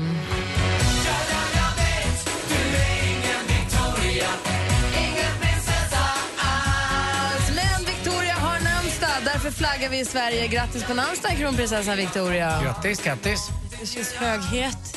Men 7.56 7.84
Victoria 7.86 8.34
har 8.34 8.60
namnsdag, 8.60 9.08
därför 9.24 9.50
flaggar 9.50 9.88
vi 9.88 9.98
i 10.00 10.04
Sverige. 10.04 10.46
Grattis 10.46 10.84
på 10.84 10.94
namnsdagen 10.94 11.38
kronprinsessa 11.38 11.94
Victoria. 11.96 12.62
Grattis, 12.62 13.02
grattis. 13.02 13.61
Det 13.82 13.86
känns 13.86 14.12
höghet. 14.12 14.96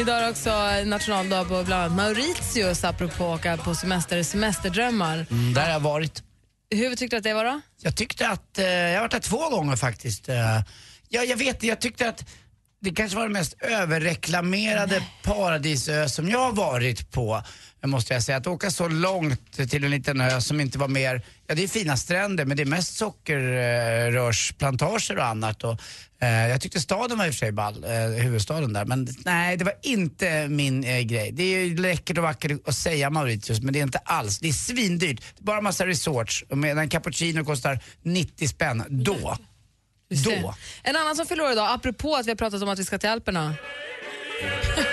Idag 0.00 0.18
är 0.18 0.22
det 0.22 0.30
också 0.30 0.50
nationaldag 0.84 1.44
på 1.44 1.62
bland 1.64 1.72
annat 1.72 1.92
Mauritius 1.92 2.84
apropå 2.84 3.26
åka 3.26 3.56
på 3.56 3.74
semester, 3.74 4.22
semesterdrömmar. 4.22 5.26
Mm, 5.30 5.54
där 5.54 5.62
har 5.62 5.70
jag 5.70 5.80
varit. 5.80 6.22
Hur 6.70 6.96
tyckte 6.96 7.16
du 7.16 7.18
att 7.18 7.24
det 7.24 7.34
var 7.34 7.44
då? 7.44 7.60
Jag 7.82 7.96
tyckte 7.96 8.28
att, 8.28 8.58
eh, 8.58 8.66
jag 8.66 8.94
har 8.94 9.00
varit 9.00 9.10
där 9.10 9.18
två 9.18 9.48
gånger 9.50 9.76
faktiskt. 9.76 10.28
Eh, 10.28 10.36
ja, 11.08 11.22
jag 11.22 11.36
vet, 11.36 11.62
jag 11.62 11.80
tyckte 11.80 12.08
att 12.08 12.24
det 12.80 12.90
kanske 12.90 13.16
var 13.16 13.24
den 13.24 13.32
mest 13.32 13.62
överreklamerade 13.62 15.02
paradisö 15.22 16.08
som 16.08 16.28
jag 16.28 16.38
har 16.38 16.52
varit 16.52 17.10
på. 17.10 17.42
Måste 17.84 18.14
jag 18.14 18.22
säga. 18.22 18.38
Att 18.38 18.46
åka 18.46 18.70
så 18.70 18.88
långt 18.88 19.52
till 19.52 19.84
en 19.84 19.90
liten 19.90 20.20
ö 20.20 20.40
som 20.40 20.60
inte 20.60 20.78
var 20.78 20.88
mer, 20.88 21.22
ja 21.46 21.54
det 21.54 21.62
är 21.62 21.68
fina 21.68 21.96
stränder 21.96 22.44
men 22.44 22.56
det 22.56 22.62
är 22.62 22.66
mest 22.66 22.96
sockerrörsplantager 22.96 25.18
och 25.18 25.24
annat. 25.24 25.64
Och, 25.64 25.80
eh, 26.20 26.48
jag 26.48 26.60
tyckte 26.60 26.80
staden 26.80 27.18
var 27.18 27.26
i 27.26 27.30
och 27.30 27.34
för 27.34 27.38
sig 27.38 27.52
ball, 27.52 27.84
eh, 27.84 27.90
huvudstaden 28.00 28.72
där. 28.72 28.84
Men 28.84 29.08
nej, 29.24 29.56
det 29.56 29.64
var 29.64 29.74
inte 29.82 30.48
min 30.48 30.84
eh, 30.84 31.00
grej. 31.00 31.32
Det 31.32 31.42
är 31.42 31.64
ju 31.64 31.76
läckert 31.76 32.18
och 32.18 32.24
vackert 32.24 32.68
att 32.68 32.76
säga 32.76 33.10
Mauritius 33.10 33.60
men 33.60 33.72
det 33.72 33.78
är 33.78 33.82
inte 33.82 33.98
alls. 33.98 34.38
Det 34.38 34.48
är 34.48 34.52
svindyrt. 34.52 35.20
Det 35.20 35.42
är 35.42 35.44
bara 35.44 35.60
massa 35.60 35.86
resorts 35.86 36.44
och 36.48 36.58
medan 36.58 36.88
cappuccino 36.88 37.44
kostar 37.44 37.78
90 38.02 38.48
spänn, 38.48 38.84
då. 38.88 39.36
Då. 40.24 40.54
En 40.82 40.96
annan 40.96 41.16
som 41.16 41.26
fyller 41.26 41.44
år 41.44 41.52
idag, 41.52 41.74
apropå 41.74 42.16
att 42.16 42.26
vi 42.26 42.30
har 42.30 42.36
pratat 42.36 42.62
om 42.62 42.68
att 42.68 42.78
vi 42.78 42.84
ska 42.84 42.98
till 42.98 43.08
Alperna. 43.08 43.54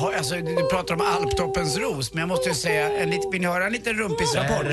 Jaha, 0.00 0.16
alltså, 0.16 0.34
du 0.34 0.68
pratar 0.70 0.94
om 0.94 1.00
alptoppens 1.00 1.76
ros, 1.76 2.14
men 2.14 2.20
jag 2.20 2.28
måste 2.28 2.48
ju 2.48 2.54
säga, 2.54 2.98
en 2.98 3.10
lit, 3.10 3.20
vill 3.32 3.40
ni 3.40 3.46
höra 3.46 3.66
en 3.66 3.72
liten 3.72 3.94
rumpisrapport? 3.94 4.66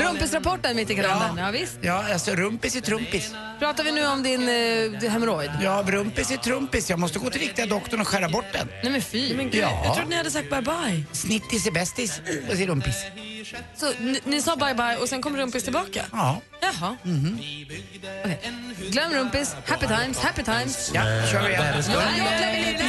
Rumpisrapporten 0.00 0.76
mitt 0.76 0.90
i 0.90 0.94
kalendern. 0.94 1.38
Ja. 1.38 1.50
visst. 1.50 1.78
Ja, 1.80 2.12
alltså 2.12 2.30
rumpis 2.30 2.76
är 2.76 2.80
trumpis. 2.80 3.34
Pratar 3.58 3.84
vi 3.84 3.92
nu 3.92 4.06
om 4.06 4.22
din 4.22 4.48
uh, 4.48 5.10
hemorrojd? 5.10 5.50
Ja, 5.62 5.84
rumpis 5.86 6.30
är 6.30 6.36
trumpis. 6.36 6.90
Jag 6.90 6.98
måste 6.98 7.18
gå 7.18 7.30
till 7.30 7.40
riktiga 7.40 7.66
doktorn 7.66 8.00
och 8.00 8.08
skära 8.08 8.28
bort 8.28 8.44
den. 8.52 8.68
Nej 8.82 8.92
men 8.92 9.02
fy. 9.02 9.34
Men 9.36 9.50
gud, 9.50 9.62
Ja. 9.62 9.82
Jag 9.84 9.94
trodde 9.94 10.10
ni 10.10 10.16
hade 10.16 10.30
sagt 10.30 10.50
bye 10.50 10.62
bye. 10.62 11.04
Snittis 11.12 11.66
är 11.66 11.70
bästis 11.70 12.20
och 12.48 12.54
är 12.60 12.66
rumpis. 12.66 12.96
Så 13.76 13.86
ni, 14.00 14.20
ni 14.24 14.42
sa 14.42 14.56
bye 14.56 14.74
bye 14.74 14.96
och 14.96 15.08
sen 15.08 15.22
kom 15.22 15.36
rumpis 15.36 15.64
tillbaka? 15.64 16.04
Ja. 16.12 16.40
Jaha. 16.64 16.96
Okej. 17.02 18.38
Glöm 18.90 19.12
rumpis, 19.12 19.56
happy 19.66 19.86
times, 19.86 20.18
happy 20.18 20.42
times. 20.42 20.90
Ja, 20.94 21.02
kör 21.02 21.42
vi 21.42 21.48
igen. 21.48 21.64
Ja, 21.92 22.00
jag 22.18 22.38
glömmer 22.38 22.58
lite. 22.66 22.84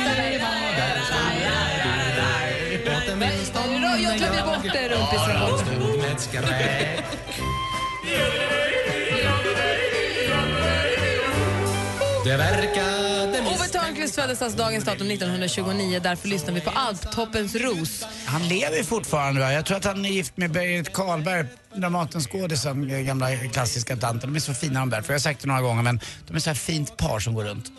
Jag 4.03 4.17
glömmer 4.17 4.45
bort 4.45 4.65
eh, 4.65 4.89
rumpisrapporten. 4.89 5.81
Ove 12.21 13.04
Thörnqvist 14.05 14.39
föddes 14.39 14.55
dagens 14.55 14.85
datum 14.85 15.11
1929. 15.11 15.99
Därför 16.03 16.27
lyssnar 16.27 16.53
vi 16.53 16.61
på 16.61 16.69
Alptoppens 16.69 17.55
ros. 17.55 18.05
Han 18.25 18.47
lever 18.47 18.83
fortfarande 18.83 19.41
va? 19.41 19.53
Jag 19.53 19.65
tror 19.65 19.77
att 19.77 19.85
han 19.85 20.05
är 20.05 20.09
gift 20.09 20.37
med 20.37 20.51
Berit 20.51 20.93
Karlberg, 20.93 21.45
Dramatenskådisen, 21.75 22.91
eh, 22.91 22.99
gamla 22.99 23.37
klassiska 23.37 23.95
tanten. 23.95 24.29
De 24.33 24.35
är 24.35 24.39
så 24.39 24.53
fina 24.53 24.79
de 24.79 24.89
där, 24.89 25.01
för 25.01 25.13
jag 25.13 25.15
har 25.15 25.21
sagt 25.21 25.41
det 25.41 25.47
några 25.47 25.61
gånger 25.61 25.83
men 25.83 25.99
de 26.27 26.35
är 26.35 26.39
så 26.39 26.49
här 26.49 26.55
fint 26.55 26.97
par 26.97 27.19
som 27.19 27.33
går 27.33 27.43
runt. 27.43 27.71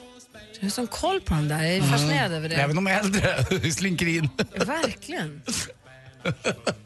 Du 0.61 0.67
har 0.67 0.71
sån 0.71 0.87
koll 0.87 1.21
på 1.21 1.35
dem 1.35 1.49
där. 1.49 1.63
Jag 1.63 1.77
är 1.77 1.83
fascinerad 1.83 2.33
över 2.33 2.49
det. 2.49 2.55
Även 2.55 2.77
de 2.77 2.87
äldre 2.87 3.45
slinker 3.73 4.09
in. 4.09 4.29
Verkligen. 4.55 5.43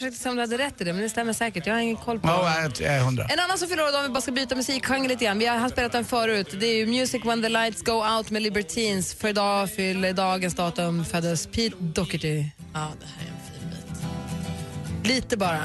Jag 0.00 0.04
försökte 0.04 0.22
se 0.22 0.28
om 0.28 0.36
du 0.36 0.42
hade 0.42 0.58
rätt 0.58 0.80
i 0.80 0.84
det, 0.84 0.92
men 0.92 1.02
det 1.02 1.08
stämmer 1.08 1.32
säkert. 1.32 1.66
Jag 1.66 1.74
har 1.74 1.80
ingen 1.80 1.96
koll 1.96 2.20
på 2.20 2.28
Ja, 2.28 2.62
jag 2.78 2.94
är 2.94 3.00
hundra. 3.00 3.24
En 3.24 3.40
annan 3.40 3.58
som 3.58 3.68
fyller 3.68 3.82
år 3.82 3.96
om 3.96 4.02
vi 4.02 4.08
bara 4.08 4.20
ska 4.20 4.32
byta 4.32 4.54
musikgenre 4.54 5.08
lite 5.08 5.24
grann. 5.24 5.38
Vi 5.38 5.46
har 5.46 5.68
spelat 5.68 5.92
den 5.92 6.04
förut. 6.04 6.56
Det 6.60 6.66
är 6.66 6.76
ju 6.76 6.86
Music 6.86 7.24
When 7.24 7.42
the 7.42 7.48
Lights 7.48 7.82
Go 7.82 7.92
Out 7.92 8.30
med 8.30 8.42
Libertines. 8.42 9.14
För 9.14 9.28
idag 9.28 9.70
fyller 9.70 10.12
dagens 10.12 10.54
datum 10.54 11.04
föddes 11.04 11.46
Pete 11.46 11.76
Doherty. 11.78 12.44
Ja, 12.74 12.88
det 13.00 13.06
här 13.06 13.26
är 13.26 13.30
en 13.30 13.40
fin 13.50 13.70
bit. 13.70 15.08
Lite 15.08 15.36
bara. 15.36 15.64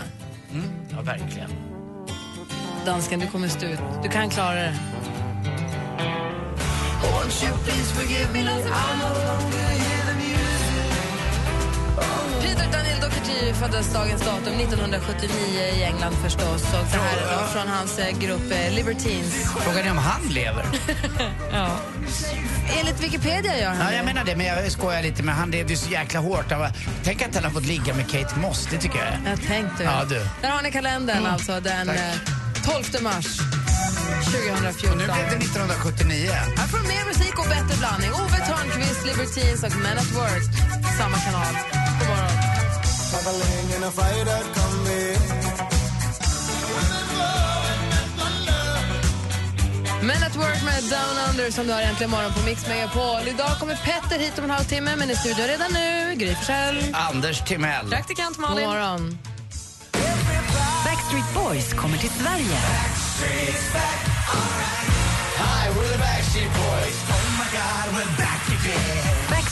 Ja, 0.92 1.02
verkligen. 1.02 1.50
Dansken, 2.86 3.20
du 3.20 3.28
kommer 3.28 3.48
stå 3.48 3.66
ut. 3.66 3.80
Du 4.04 4.10
kan 4.10 4.30
klara 4.30 4.56
det. 4.56 4.74
Peter 12.42 12.85
Doherty 13.42 13.54
föddes 13.54 13.94
dagens 13.94 14.22
datum 14.22 14.54
1979 14.54 15.30
i 15.76 15.84
England 15.84 16.14
förstås. 16.24 16.64
Och 16.64 16.86
det 16.92 16.98
här 16.98 17.18
är 17.44 17.48
från 17.48 17.68
hans 17.68 18.00
eh, 18.00 18.18
grupp 18.20 18.52
eh, 18.52 18.74
Libertines. 18.74 19.34
Frågan 19.64 19.86
är 19.88 19.92
om 19.92 19.98
han 19.98 20.22
lever. 20.30 20.66
Enligt 22.80 23.04
Wikipedia 23.04 23.58
gör 23.60 23.70
han 23.70 23.78
Ja, 23.80 23.86
det. 23.92 23.96
jag 23.96 24.06
menar 24.06 24.24
det, 24.26 24.36
men 24.36 24.46
jag 24.46 24.72
skojar 24.72 25.02
lite 25.02 25.24
med 25.24 25.36
han 25.36 25.52
levde 25.52 25.74
ju 25.74 25.78
så 25.78 25.90
jäkla 25.90 26.20
hårt. 26.20 26.52
Var- 26.52 26.72
Tänk 27.04 27.22
att 27.22 27.36
han 27.36 27.44
har 27.44 27.52
fått 27.52 27.66
ligga 27.66 27.94
med 27.94 28.10
Kate 28.12 28.40
Moss, 28.40 28.68
det 28.72 28.78
tycker 28.78 28.98
jag 28.98 29.08
är. 29.08 29.20
Jag 29.30 29.42
tänkte 29.48 29.84
Ja, 29.84 30.04
du. 30.10 30.28
Där 30.42 30.50
har 30.50 30.62
ni 30.62 30.72
kalendern 30.72 31.26
alltså, 31.26 31.60
den 31.60 31.88
Tack. 31.88 31.98
eh, 31.98 32.74
12 32.92 33.04
mars. 33.04 33.26
2014. 34.26 34.98
Nu 34.98 35.04
blev 35.06 35.30
det 35.30 35.36
1979. 35.46 36.30
Här 36.58 36.68
får 36.68 36.78
du 36.78 36.88
mer 36.88 37.06
musik 37.06 37.40
och 37.40 37.46
bättre 37.46 37.78
blandning. 37.80 38.12
Ove 38.14 38.38
Thörnqvist, 38.48 39.06
Libertines 39.06 39.64
och 39.64 39.76
Men 39.82 39.98
at 39.98 40.12
Work. 40.12 40.44
Samma 41.00 41.18
kanal. 41.18 41.54
God 42.00 42.08
morgon. 42.10 42.55
Men 50.02 50.24
at 50.24 50.36
Work 50.36 50.64
med 50.64 50.84
Down 50.84 51.16
Under 51.30 51.52
som 51.52 51.68
du 51.68 51.74
har 51.74 51.82
äntligen 51.82 52.12
morgon 52.12 52.34
på 52.34 52.40
Mix 52.46 52.68
Megapol. 52.68 53.28
Idag 53.28 53.60
kommer 53.60 53.76
Petter 53.76 54.20
hit 54.20 54.38
om 54.40 54.44
en 54.44 54.50
halvtimme, 54.50 54.96
men 54.96 55.10
i 55.10 55.16
studion 55.16 55.48
redan 55.48 55.72
nu, 55.74 56.16
Gry. 56.16 56.36
Anders 56.94 57.42
Timell. 57.48 57.90
Praktikant 57.90 58.38
God 58.38 58.50
Malin. 58.50 58.68
morgon. 58.68 59.18
Backstreet 60.86 61.34
Boys 61.34 61.74
kommer 61.74 61.98
till 61.98 62.10
Sverige. 62.10 62.58
Backstreet 66.00 66.52
Boys 66.54 67.06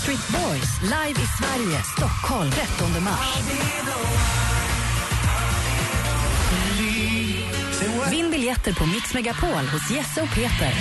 live 0.08 1.20
i 1.22 1.28
Sverige, 1.40 1.84
Stockholm 1.98 2.52
13 2.52 3.04
mars. 3.04 3.38
Vinn 8.12 8.32
biljetter 8.32 8.74
på 8.74 8.86
Mix 8.86 9.14
Megapol 9.14 9.66
hos 9.66 9.92
Jesse 9.92 10.22
och 10.22 10.30
Peter. 10.30 10.74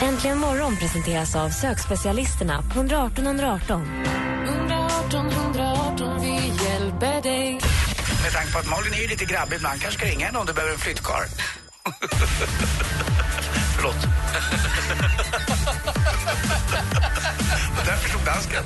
Äntligen 0.00 0.38
morgon 0.38 0.76
presenteras 0.76 1.36
av 1.36 1.50
sökspecialisterna 1.50 2.62
på 2.62 2.78
118 2.78 3.26
118. 3.26 4.04
118 4.46 5.26
118, 5.28 6.20
vi 6.20 6.64
hjälper 6.64 7.22
dig. 7.22 7.60
Med 8.22 8.32
tanke 8.32 8.52
på 8.52 8.58
att 8.58 8.68
Malin 8.68 8.94
är 8.94 9.08
lite 9.08 9.24
grabbig 9.24 9.56
ibland 9.56 9.80
kanske 9.80 9.98
ska 10.00 10.08
ringa 10.08 10.26
henne 10.26 10.38
om 10.38 10.46
du 10.46 10.52
behöver 10.52 10.72
en 10.74 10.78
flyttkarl. 10.78 11.28
Förlåt. 13.76 13.96
Där 17.86 17.96
förstod 17.96 18.24
dansken. 18.24 18.64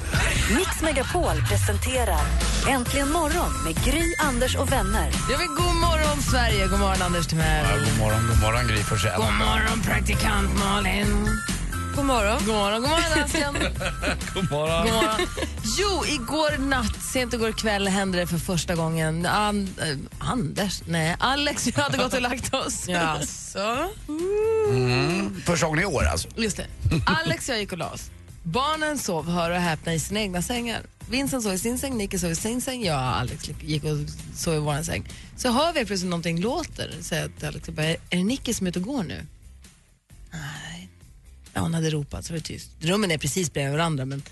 Mix 0.57 0.83
Megapol 0.83 1.43
presenterar 1.49 2.21
Äntligen 2.69 3.13
morgon 3.13 3.65
med 3.65 3.85
Gry, 3.85 4.15
Anders 4.19 4.57
och 4.57 4.73
vänner. 4.73 5.11
Jag 5.31 5.39
vill 5.39 5.47
god 5.49 5.75
morgon, 5.77 6.23
Sverige. 6.23 6.67
God 6.67 6.79
morgon, 6.81 7.03
Anders 7.03 7.27
Timell. 7.27 7.67
Ja, 7.71 7.77
god 7.77 7.99
morgon, 7.99 8.29
god 8.29 8.41
morgon 8.41 8.67
Gry 8.67 8.83
Forssell. 8.83 9.17
God 9.17 9.33
morgon, 9.33 9.81
praktikant 9.85 10.59
Malin. 10.59 11.29
God 11.97 12.05
morgon. 12.05 12.39
God 12.47 12.55
morgon, 12.55 12.81
god 12.83 12.91
morgon, 12.91 13.19
dansken. 13.19 13.55
God 14.35 14.51
morgon. 14.51 14.87
God 14.87 14.95
morgon. 14.95 15.27
Jo, 15.79 16.05
igår 16.07 16.59
natt, 16.59 17.03
sent 17.03 17.35
igår 17.35 17.53
kväll, 17.53 17.89
hände 17.89 18.19
det 18.19 18.27
för 18.27 18.39
första 18.39 18.75
gången. 18.75 19.27
An, 19.27 19.69
eh, 19.81 20.29
Anders? 20.31 20.83
Nej, 20.87 21.17
Alex 21.19 21.67
jag 21.67 21.83
hade 21.83 21.99
gått 21.99 22.15
och 22.15 22.23
lagt 22.23 22.55
oss. 22.55 22.89
Jaså? 22.89 23.59
Mm, 24.09 24.60
Mm. 24.71 25.41
första 25.47 25.67
gången 25.67 25.83
i 25.83 25.87
år 25.87 26.05
alltså. 26.05 26.29
Just 26.37 26.57
det. 26.57 26.67
Alex 27.07 27.49
och 27.49 27.55
jag 27.55 27.61
gick 27.61 27.73
och 27.73 27.79
la 27.79 27.91
oss. 27.91 28.11
Barnen 28.43 28.99
sov, 28.99 29.31
hör 29.31 29.51
och 29.51 29.57
häpna, 29.57 29.95
i 29.95 30.01
sina 30.01 30.21
egna 30.21 30.43
sängar. 30.43 30.83
Vincent 31.11 31.43
sov 31.43 31.55
i 31.55 31.59
sin 31.59 31.79
säng, 31.79 31.97
Nicky 31.97 32.19
sov 32.19 32.31
i 32.31 32.35
sin 32.35 32.61
säng, 32.61 32.85
jag 32.85 32.97
och 32.97 33.17
Alex 33.17 33.51
gick 33.61 33.85
och 33.85 33.99
sov 34.35 34.55
i 34.55 34.59
vår 34.59 34.83
säng. 34.83 35.05
Så 35.37 35.53
hör 35.53 35.73
vi 35.73 35.85
plötsligt 35.85 36.11
någonting 36.11 36.41
låter. 36.41 36.95
Säger 37.01 37.23
jag 37.23 37.37
till 37.37 37.49
Alex, 37.49 37.69
bara, 37.69 37.87
är 37.87 37.97
det 38.11 38.25
Nicky 38.25 38.55
som 38.55 38.67
är 38.67 38.71
ute 38.71 38.79
och 38.79 38.85
går 38.85 39.03
nu? 39.03 39.27
Nej. 40.33 40.89
Ja, 41.53 41.61
hon 41.61 41.75
hade 41.75 41.91
ropat 41.91 42.25
så 42.25 42.33
var 42.33 42.39
det 42.39 42.45
tyst. 42.45 42.71
Rummen 42.81 43.11
är 43.11 43.19
precis 43.19 43.53
bredvid 43.53 43.73
varandra 43.73 44.05
men 44.05 44.23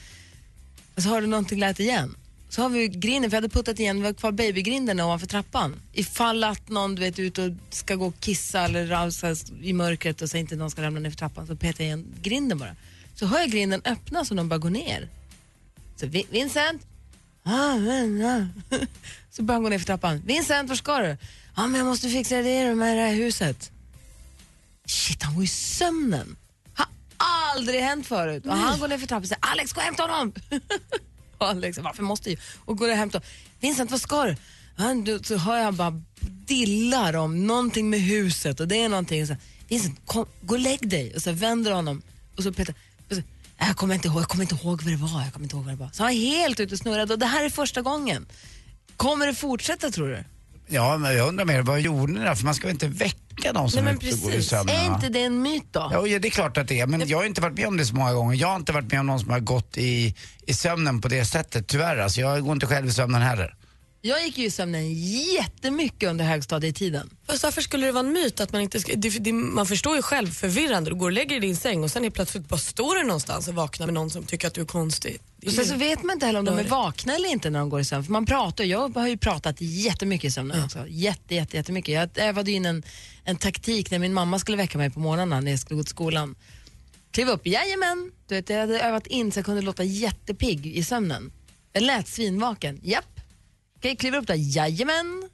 och 0.95 1.03
så 1.03 1.09
hörde 1.09 1.27
någonting 1.27 1.59
lät 1.59 1.81
igen. 1.81 2.17
Så 2.51 2.63
har 2.63 2.69
vi 2.69 2.89
grinden, 2.89 3.31
för 3.31 3.37
jag 3.37 3.43
hade 3.43 3.55
puttat 3.55 3.79
igen, 3.81 4.01
vi 4.01 4.07
har 4.07 4.13
kvar 4.15 4.33
babygrinden 4.33 5.01
ovanför 5.01 5.27
trappan. 5.27 5.77
Ifall 5.93 6.45
att 6.45 6.69
någon 6.69 6.95
du 6.95 7.03
vet, 7.03 7.19
är 7.19 7.23
ute 7.23 7.43
och 7.43 7.53
ska 7.71 7.95
gå 7.95 8.07
och 8.07 8.21
kissa 8.21 8.61
eller 8.65 8.87
rausa 8.87 9.35
i 9.63 9.73
mörkret 9.73 10.23
och 10.23 10.31
så 10.31 10.37
inte 10.37 10.57
någon 10.57 10.71
ska 10.71 10.83
ramla 10.83 11.01
ner 11.01 11.11
för 11.11 11.17
trappan 11.17 11.47
så 11.47 11.57
petar 11.57 11.85
jag 11.85 11.87
igen 11.87 12.07
grinden 12.23 12.59
bara. 12.59 12.77
Så 13.15 13.27
hör 13.27 13.39
jag 13.39 13.51
grinden 13.51 13.83
öppnas 13.85 14.31
och 14.31 14.37
de 14.37 14.49
bara 14.49 14.59
går 14.59 14.71
ner. 14.71 15.09
Så 15.97 16.07
"Vi- 16.07 16.27
Vincent? 16.31 16.87
Ah, 17.43 17.77
men, 17.77 18.25
ah. 18.25 18.47
Så 19.31 19.43
börjar 19.43 19.57
han 19.57 19.63
gå 19.63 19.69
ner 19.69 19.79
för 19.79 19.87
trappan. 19.87 20.23
Vincent, 20.27 20.69
var 20.69 20.77
ska 20.77 20.99
du? 20.99 21.17
Ja, 21.57 21.67
men 21.67 21.79
jag 21.79 21.87
måste 21.87 22.09
fixa 22.09 22.37
det 22.43 22.75
med 22.75 22.97
det 22.97 23.03
här 23.03 23.15
huset. 23.15 23.71
Shit, 24.87 25.23
han 25.23 25.35
var 25.37 25.43
i 25.43 25.47
sömnen. 25.49 26.37
Har 26.75 26.87
aldrig 27.17 27.81
hänt 27.81 28.07
förut. 28.07 28.47
Och 28.47 28.57
han 28.57 28.81
går 28.81 28.89
ner 28.89 28.99
för 28.99 29.07
trappan 29.07 29.23
och 29.23 29.29
säger 29.29 29.45
Alex, 29.45 29.73
gå 29.73 29.81
och 29.81 29.85
hämta 29.85 30.03
honom. 30.03 30.33
Alex, 31.39 31.63
liksom. 31.63 31.85
varför 31.85 32.03
måste 32.03 32.31
jag? 32.31 32.39
Och 32.65 32.77
går 32.77 32.89
och 32.89 32.97
hämtar 32.97 33.23
Vincent, 33.61 33.91
vad 33.91 34.01
ska 34.01 34.25
du? 34.25 34.37
Han, 34.77 35.25
så 35.25 35.37
hör 35.37 35.59
jag 35.59 35.75
bara 35.75 36.03
dillar 36.47 37.17
om 37.17 37.47
någonting 37.47 37.91
med 37.91 38.01
huset 38.01 38.61
och 38.61 38.69
det 38.69 38.83
är 38.83 38.89
någonting. 38.89 39.27
Så, 39.27 39.37
Vincent, 39.69 40.01
kom, 40.07 40.27
gå 40.41 40.55
och 40.55 40.61
lägg 40.61 40.89
dig. 40.89 41.15
Och 41.15 41.23
så 41.23 41.33
vänder 41.33 41.73
honom 41.73 42.03
och 42.37 42.43
så 42.43 42.53
Peter, 42.53 42.75
och 43.11 43.17
så, 43.17 43.23
jag 43.59 43.77
kommer 43.77 43.95
inte 43.95 44.09
ihåg, 44.09 44.21
jag 44.21 44.29
kommer 44.29 44.45
inte 44.45 44.55
ihåg 44.55 44.83
vad 44.83 44.93
det 44.93 44.97
var. 44.97 45.23
Jag 45.23 45.33
kommer 45.33 45.45
inte 45.45 45.57
ihåg 45.57 45.65
vad 45.65 45.75
det 45.75 45.79
var. 45.79 45.91
Så 45.93 46.03
han 46.03 46.13
är 46.13 46.17
helt 46.17 46.61
ute 46.61 46.75
och 46.75 46.79
snurrad 46.79 47.13
och 47.13 47.19
det 47.19 47.27
här 47.27 47.45
är 47.45 47.51
första 47.51 47.83
gången. 47.83 48.27
Kommer 48.97 49.27
det 49.27 49.35
fortsätta 49.35 49.91
tror 49.91 50.09
du? 50.09 50.25
Ja, 50.67 50.97
men 50.99 51.17
jag 51.17 51.29
undrar 51.29 51.45
mer, 51.45 51.63
vad 51.63 51.81
gjorde 51.81 52.13
ni 52.13 52.21
där? 52.21 52.35
För 52.35 52.45
man 52.45 52.55
ska 52.55 52.67
väl 52.67 52.75
inte 52.75 52.89
väcka 52.89 53.28
någon 53.53 53.71
som 53.71 53.85
Nej, 53.85 53.93
är 53.93 53.97
men 53.97 54.21
går 54.21 54.31
i 54.31 54.35
precis. 54.35 54.51
sömnen? 54.51 54.77
Är 54.77 54.95
inte 54.95 55.09
det 55.09 55.23
en 55.23 55.43
myt 55.43 55.65
då? 55.71 55.91
Ja, 55.93 56.19
det 56.19 56.29
är 56.29 56.31
klart 56.31 56.57
att 56.57 56.69
det 56.69 56.81
är. 56.81 56.87
Men 56.87 57.09
jag 57.09 57.19
har 57.19 57.25
inte 57.25 57.41
varit 57.41 57.57
med 57.57 57.67
om 57.67 57.77
det 57.77 57.85
så 57.87 57.95
många 57.95 58.13
gånger. 58.13 58.37
Jag 58.37 58.49
har 58.49 58.57
inte 58.57 58.73
varit 58.73 58.93
med 58.93 59.01
om 59.01 59.07
någon 59.07 59.21
som 59.21 59.31
har 59.31 59.41
gått 59.41 59.79
i, 59.79 60.15
i 60.47 60.55
sömnen 60.55 61.01
på 61.01 61.09
det 61.09 61.25
sättet, 61.25 61.67
tyvärr. 61.67 61.97
Alltså, 61.97 62.21
jag 62.21 62.45
går 62.45 62.53
inte 62.53 62.67
själv 62.67 62.89
i 62.89 62.93
sömnen 62.93 63.23
heller. 63.23 63.55
Jag 64.01 64.25
gick 64.25 64.39
ju 64.39 64.45
i 64.45 64.51
sömnen 64.51 64.95
jättemycket 65.35 66.11
under 66.11 66.25
högstadietiden. 66.25 67.11
Fast 67.27 67.43
varför 67.43 67.63
skulle 67.63 67.87
det 67.87 67.93
vara 67.93 68.07
en 68.07 68.13
myt 68.13 68.41
att 68.41 68.53
man 68.53 68.63
inte 68.63 68.81
ska, 68.81 68.93
det, 68.97 69.09
det, 69.09 69.33
Man 69.33 69.67
förstår 69.67 69.97
ju 69.97 70.03
själv 70.03 70.27
förvirrande. 70.27 70.91
Du 70.91 70.97
går 70.97 71.07
och 71.07 71.13
lägger 71.13 71.29
dig 71.29 71.37
i 71.37 71.41
din 71.41 71.57
säng 71.57 71.83
och 71.83 71.91
sen 71.91 72.05
är 72.05 72.11
plötsligt 72.11 72.49
bara 72.49 72.59
står 72.59 72.97
du 72.97 73.03
någonstans 73.03 73.49
och 73.49 73.55
vaknar 73.55 73.87
med 73.87 73.95
någon 73.95 74.11
som 74.11 74.25
tycker 74.25 74.49
att 74.49 74.55
du 74.55 74.61
är 74.61 74.65
konstig. 74.65 75.21
Och 75.47 75.53
sen 75.53 75.65
så 75.65 75.75
vet 75.75 76.03
man 76.03 76.15
inte 76.15 76.27
heller 76.27 76.39
om 76.39 76.45
de 76.45 76.59
är 76.59 76.65
vakna 76.65 77.15
eller 77.15 77.29
inte 77.29 77.51
när 77.51 77.59
de 77.59 77.69
går 77.69 77.81
i 77.81 77.85
sömn. 77.85 78.05
För 78.05 78.13
man 78.13 78.27
pratar, 78.27 78.65
jag 78.65 78.95
har 78.95 79.09
ju 79.09 79.17
pratat 79.17 79.57
jättemycket 79.61 80.29
i 80.29 80.31
sömnen 80.31 80.65
också. 80.65 80.85
Jätte, 80.89 81.35
jätte, 81.35 81.57
jättemycket. 81.57 81.95
Jag 81.95 82.29
övade 82.29 82.51
in 82.51 82.67
en, 82.67 82.83
en 83.29 83.37
taktik 83.37 83.91
när 83.91 83.99
min 83.99 84.15
mamma 84.15 84.39
skulle 84.39 84.57
väcka 84.57 84.79
mig 84.79 84.91
på 84.91 85.01
morgnarna 85.01 85.41
när 85.41 85.51
jag 85.51 85.61
skulle 85.61 85.77
gå 85.77 85.83
till 85.83 85.91
skolan. 85.91 86.35
Kliv 87.11 87.29
upp, 87.29 87.47
jajamän. 87.47 88.11
Du 88.27 88.35
vet, 88.35 88.51
jag 88.51 88.61
hade 88.61 88.81
övat 88.81 89.07
in 89.07 89.33
så 89.33 89.39
jag 89.39 89.45
kunde 89.47 89.63
låta 89.63 89.85
jättepigg 89.85 90.67
i 90.67 90.85
sömnen. 90.85 91.33
Jag 91.73 91.83
lät 91.83 92.09
svinvaken, 92.09 92.81
japp. 92.83 93.21
Okej, 93.77 93.97
kliver 93.97 94.19
upp 94.19 94.27
där, 94.27 94.35
jajamän. 94.57 95.29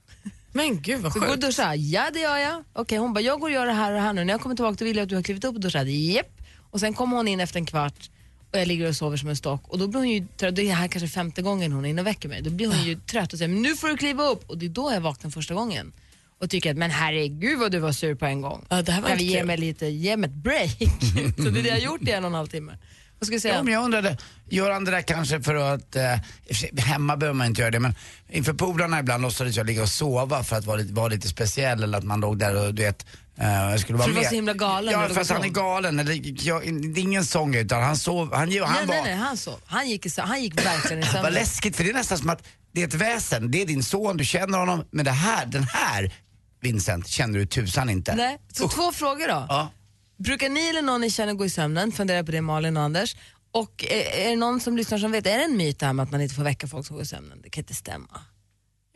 Men 0.52 0.82
gud 0.82 1.00
vad 1.00 1.12
Så 1.12 1.18
går 1.18 1.26
och 1.26 1.32
sjukt. 1.32 1.46
duschar, 1.46 1.74
ja 1.74 2.10
det 2.12 2.20
gör 2.20 2.36
jag. 2.36 2.64
Okej, 2.72 2.98
hon 2.98 3.12
bara, 3.14 3.20
jag 3.20 3.40
går 3.40 3.48
och 3.48 3.54
gör 3.54 3.66
det 3.66 3.72
här 3.72 3.90
och 3.90 3.96
det 3.96 4.02
här 4.02 4.12
nu. 4.12 4.24
När 4.24 4.34
jag 4.34 4.40
kommer 4.40 4.56
tillbaka 4.56 4.76
då 4.78 4.84
vill 4.84 4.96
jag 4.96 5.02
att 5.02 5.08
du 5.08 5.14
har 5.14 5.22
klivit 5.22 5.44
upp 5.44 5.54
och 5.54 5.60
duschat. 5.60 5.88
Japp. 5.88 6.26
Och 6.70 6.80
sen 6.80 6.94
kommer 6.94 7.16
hon 7.16 7.28
in 7.28 7.40
efter 7.40 7.58
en 7.58 7.66
kvart 7.66 8.10
och 8.52 8.58
jag 8.58 8.68
ligger 8.68 8.88
och 8.88 8.96
sover 8.96 9.16
som 9.16 9.28
en 9.28 9.36
stock. 9.36 9.68
Och 9.68 9.78
då 9.78 9.86
blir 9.86 9.98
hon 10.00 10.08
ju 10.10 10.26
trött, 10.36 10.56
det 10.56 10.62
är 10.70 10.74
här 10.74 10.88
kanske 10.88 11.08
femte 11.08 11.42
gången 11.42 11.72
hon 11.72 11.84
är 11.84 11.88
inne 11.88 12.00
och 12.02 12.06
väcker 12.06 12.28
mig. 12.28 12.42
Då 12.42 12.50
blir 12.50 12.66
hon 12.66 12.84
ju 12.84 12.94
trött 13.00 13.32
och 13.32 13.38
säger, 13.38 13.54
nu 13.54 13.76
får 13.76 13.88
du 13.88 13.96
kliva 13.96 14.24
upp. 14.24 14.50
Och 14.50 14.58
det 14.58 14.66
är 14.66 14.70
då 14.70 14.92
jag 14.92 15.00
vaknar 15.00 15.30
första 15.30 15.54
gången. 15.54 15.92
Och 16.40 16.50
tycker 16.50 16.70
att, 16.70 16.76
men 16.76 16.90
herregud 16.90 17.58
vad 17.58 17.72
du 17.72 17.78
var 17.78 17.92
sur 17.92 18.14
på 18.14 18.26
en 18.26 18.40
gång. 18.40 18.66
Ja, 18.70 18.82
det 18.82 18.92
här 18.92 19.02
var 19.02 19.08
kan 19.08 19.18
vi 19.18 19.24
ge 19.24 19.44
mig 19.44 19.56
lite, 19.56 19.86
ge 19.86 20.16
mig 20.16 20.30
ett 20.30 20.36
break. 20.36 20.78
så 21.36 21.42
det 21.42 21.60
är 21.60 21.62
det 21.62 21.68
jag 21.68 21.76
har 21.76 21.80
gjort 21.80 22.02
i 22.08 22.10
en 22.10 22.24
och 22.24 22.30
en 22.30 22.34
halv 22.34 22.46
timme. 22.46 22.78
Vad 23.24 23.26
ska 23.26 23.34
jag 23.34 23.42
säga? 23.42 23.54
Ja, 23.54 23.62
men 23.62 23.72
jag 23.74 23.84
undrade, 23.84 24.16
gör 24.48 24.70
han 24.70 24.84
det 24.84 24.90
där 24.90 25.02
kanske 25.02 25.42
för 25.42 25.54
att, 25.54 25.96
eh, 25.96 26.82
hemma 26.84 27.16
behöver 27.16 27.34
man 27.36 27.46
inte 27.46 27.60
göra 27.60 27.70
det, 27.70 27.80
men 27.80 27.94
inför 28.28 28.52
polarna 28.52 29.00
ibland 29.00 29.22
låtsades 29.22 29.56
jag 29.56 29.66
ligga 29.66 29.82
och 29.82 29.88
sova 29.88 30.44
för 30.44 30.56
att 30.56 30.64
vara 30.64 30.76
lite, 30.76 30.92
vara 30.94 31.08
lite 31.08 31.28
speciell 31.28 31.82
eller 31.82 31.98
att 31.98 32.04
man 32.04 32.20
låg 32.20 32.38
där 32.38 32.66
och 32.66 32.74
du 32.74 32.82
vet, 32.82 33.06
jag 33.36 33.80
skulle 33.80 33.98
vara 33.98 34.06
För 34.06 34.10
du 34.10 34.14
var 34.14 34.22
med. 34.22 34.28
så 34.28 34.34
himla 34.34 34.54
galen 34.54 34.92
Ja, 34.92 35.08
för 35.08 35.20
att 35.20 35.30
han 35.30 35.44
är 35.44 35.48
galen. 35.48 35.98
Eller, 35.98 36.46
jag, 36.46 36.62
det 36.94 37.00
är 37.00 37.02
ingen 37.02 37.24
sång 37.24 37.54
utan 37.54 37.82
han 37.82 37.96
sov, 37.96 38.32
han, 38.34 38.40
han 38.40 38.48
nej, 38.48 38.60
var... 38.60 38.68
nej, 38.86 39.02
nej, 39.04 39.14
han 39.14 39.36
sov. 39.36 39.60
Han 39.66 39.88
gick, 39.88 40.18
han 40.18 40.42
gick 40.42 40.66
verkligen 40.66 40.98
i 40.98 41.02
Vad 41.06 41.12
sömnen. 41.12 41.32
läskigt, 41.32 41.76
för 41.76 41.84
det 41.84 41.90
är 41.90 41.94
nästan 41.94 42.18
som 42.18 42.30
att 42.30 42.42
det 42.72 42.82
är 42.82 42.86
ett 42.86 42.94
väsen. 42.94 43.50
Det 43.50 43.62
är 43.62 43.66
din 43.66 43.82
son, 43.82 44.16
du 44.16 44.24
känner 44.24 44.58
honom. 44.58 44.84
Men 44.90 45.04
det 45.04 45.10
här, 45.10 45.46
den 45.46 45.62
här 45.64 46.12
Vincent 46.60 47.08
känner 47.08 47.38
du 47.38 47.46
tusan 47.46 47.90
inte. 47.90 48.14
Nej. 48.14 48.38
Så 48.52 48.68
två 48.68 48.92
frågor 48.92 49.28
då. 49.28 49.46
Ja. 49.48 49.70
Brukar 50.16 50.48
ni 50.48 50.68
eller 50.68 50.82
någon 50.82 51.00
ni 51.00 51.10
känner 51.10 51.34
gå 51.34 51.44
i 51.44 51.50
sömnen? 51.50 51.92
Fundera 51.92 52.24
på 52.24 52.32
det 52.32 52.40
Malin 52.40 52.76
och 52.76 52.82
Anders. 52.82 53.16
Och 53.50 53.84
är, 53.90 54.26
är 54.26 54.30
det 54.30 54.36
någon 54.36 54.60
som 54.60 54.76
lyssnar 54.76 54.98
som 54.98 55.12
vet, 55.12 55.26
är 55.26 55.38
det 55.38 55.44
en 55.44 55.56
myt 55.56 55.78
det 55.78 55.86
här 55.86 55.92
med 55.92 56.02
att 56.02 56.10
man 56.10 56.20
inte 56.20 56.34
får 56.34 56.42
väcka 56.42 56.66
folk 56.66 56.86
som 56.86 56.96
går 56.96 57.02
i 57.02 57.06
sömnen? 57.06 57.40
Det 57.42 57.50
kan 57.50 57.62
inte 57.62 57.74
stämma. 57.74 58.20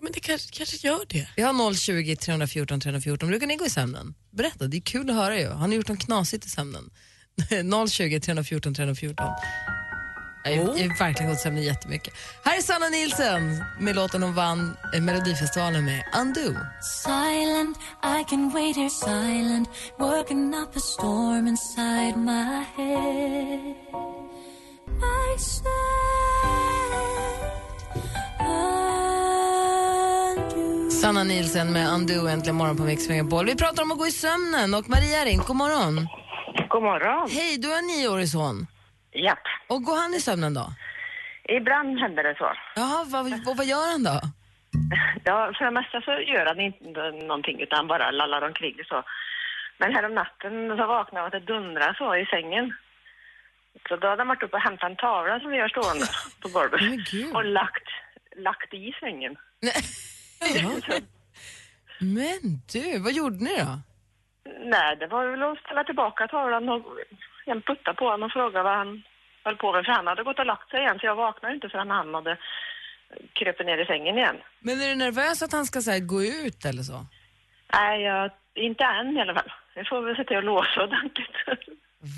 Men 0.03 0.13
det 0.13 0.21
kanske, 0.21 0.53
kanske 0.53 0.87
gör 0.87 1.01
det. 1.09 1.29
Vi 1.37 1.43
har 1.43 1.75
020 1.75 2.17
314 2.17 2.81
314. 2.81 3.29
Brukar 3.29 3.47
ni 3.47 3.57
gå 3.57 3.67
i 3.67 3.71
sömnen? 3.71 4.15
Berätta, 4.31 4.67
det 4.67 4.77
är 4.77 4.81
kul 4.81 5.11
att 5.11 5.17
höra 5.17 5.39
ju. 5.39 5.49
Har 5.49 5.69
ni 5.69 5.77
gjort 5.77 5.89
något 5.89 5.99
knasigt 5.99 6.47
i 6.47 6.49
sömnen? 6.49 6.91
020 7.91 8.21
314 8.21 8.75
314. 8.75 9.27
Jag 10.51 10.65
har 10.65 10.89
har 10.89 10.99
verkligen 10.99 11.31
gått 11.31 11.41
sömnen 11.41 11.63
jättemycket. 11.63 12.15
Här 12.45 12.57
är 12.57 12.63
Sanna 12.63 12.89
Nielsen 12.89 13.65
med 13.81 13.97
låten 13.97 14.23
hon 14.23 14.35
vann 14.35 14.77
eh, 14.95 15.01
Melodifestivalen 15.01 15.85
med, 15.85 16.05
Undo. 16.21 16.55
Silent, 17.03 17.79
I 18.03 18.25
can 18.31 18.51
wait 18.51 18.77
here 18.77 18.91
silent, 18.91 19.69
working 19.99 20.55
up 20.55 20.77
a 20.77 20.81
storm 20.81 21.47
inside 21.47 22.17
my 22.17 22.65
head. 22.77 23.75
I 25.01 25.39
said, 25.39 25.69
undo. 30.39 30.91
Sanna 30.91 31.25
Nielsen 31.25 31.73
med 31.73 31.93
Undo 31.95 32.27
äntligen 32.27 32.57
morgon 32.57 32.77
på 32.77 32.83
Mix 32.83 33.09
Megapol. 33.09 33.47
Vi 33.47 33.57
pratar 33.57 33.83
om 33.83 33.93
att 33.93 33.99
gå 33.99 34.07
i 34.07 34.13
sömnen 34.13 34.75
och 34.75 34.89
Maria 34.89 35.25
ring. 35.25 35.41
God 35.47 35.57
morgon. 35.57 36.09
God 36.69 36.83
morgon. 36.83 37.31
Hej, 37.31 37.59
du 37.59 37.69
har 37.69 37.79
en 37.79 37.87
nioårig 37.87 38.29
son. 38.29 38.67
Japp. 39.13 39.45
Och 39.67 39.83
går 39.83 39.97
han 39.97 40.15
i 40.15 40.21
sömnen 40.21 40.55
då? 40.55 40.67
Ibland 41.49 41.99
händer 41.99 42.23
det 42.23 42.35
så. 42.39 42.53
Jaha, 42.75 43.05
vad, 43.07 43.49
och 43.49 43.57
vad 43.57 43.67
gör 43.67 43.93
han 43.93 44.03
då? 44.03 44.21
Ja, 45.25 45.53
för 45.59 45.65
det 45.65 45.71
mesta 45.71 46.01
så 46.01 46.11
gör 46.11 46.47
han 46.47 46.61
inte 46.61 47.11
någonting 47.27 47.61
utan 47.61 47.87
bara 47.87 48.11
lallar 48.11 48.43
omkring 48.43 48.75
så. 48.89 49.03
Men 49.79 49.95
här 49.95 50.05
om 50.05 50.15
natten 50.15 50.69
så 50.69 50.87
vaknade 50.87 51.17
jag 51.17 51.21
av 51.21 51.27
att 51.27 51.33
det 51.33 51.53
dundrade 51.53 51.95
så 51.99 52.17
i 52.17 52.27
sängen. 52.27 52.75
Så 53.89 53.97
då 53.97 54.09
hade 54.09 54.21
han 54.21 54.29
varit 54.29 54.43
uppe 54.43 54.57
och 54.57 54.63
hämtat 54.63 54.91
en 54.91 54.97
tavla 54.97 55.41
som 55.41 55.51
vi 55.51 55.59
har 55.61 55.69
stående 55.69 56.07
på 56.41 56.49
golvet 56.49 56.81
och 57.35 57.45
lagt, 57.45 57.89
lagt 58.37 58.75
i 58.75 58.93
sängen. 59.01 59.37
Men 62.01 62.61
du, 62.73 62.99
vad 62.99 63.13
gjorde 63.13 63.45
ni 63.45 63.57
då? 63.59 63.79
Nej, 64.65 64.97
det 64.97 65.07
var 65.07 65.27
väl 65.27 65.43
att 65.43 65.59
ställa 65.59 65.85
tillbaka 65.85 66.29
tavlan 66.29 66.69
och 66.69 66.83
igen 67.49 67.63
putta 67.71 67.95
på 67.95 68.05
honom 68.05 68.27
och 68.27 68.33
fråga 68.33 68.63
vad 68.63 68.77
han 68.77 69.03
höll 69.45 69.57
på 69.57 69.73
med. 69.73 69.85
För 69.85 69.93
han 69.93 70.07
hade 70.07 70.23
gått 70.23 70.39
och 70.39 70.47
lagt 70.47 70.71
sig 70.71 70.81
igen 70.81 70.99
så 70.99 71.07
jag 71.07 71.17
vaknade 71.17 71.55
inte 71.55 71.69
förrän 71.69 71.91
han 71.91 72.15
hade 72.15 72.37
krupit 73.33 73.67
ner 73.67 73.79
i 73.79 73.87
sängen 73.87 74.19
igen. 74.19 74.37
Men 74.61 74.81
är 74.81 74.89
du 74.89 74.95
nervös 74.95 75.43
att 75.43 75.53
han 75.53 75.67
ska 75.67 75.81
så 75.81 75.91
här, 75.91 76.01
gå 76.15 76.23
ut 76.23 76.65
eller 76.65 76.83
så? 76.83 77.07
Nej, 77.73 78.03
jag, 78.03 78.31
inte 78.55 78.85
än 78.85 79.17
i 79.17 79.21
alla 79.21 79.35
fall. 79.35 79.53
Vi 79.75 79.85
får 79.85 80.01
väl 80.01 80.27
till 80.27 80.37
att 80.37 80.45
låsa 80.45 80.85
ordentligt. 80.85 81.37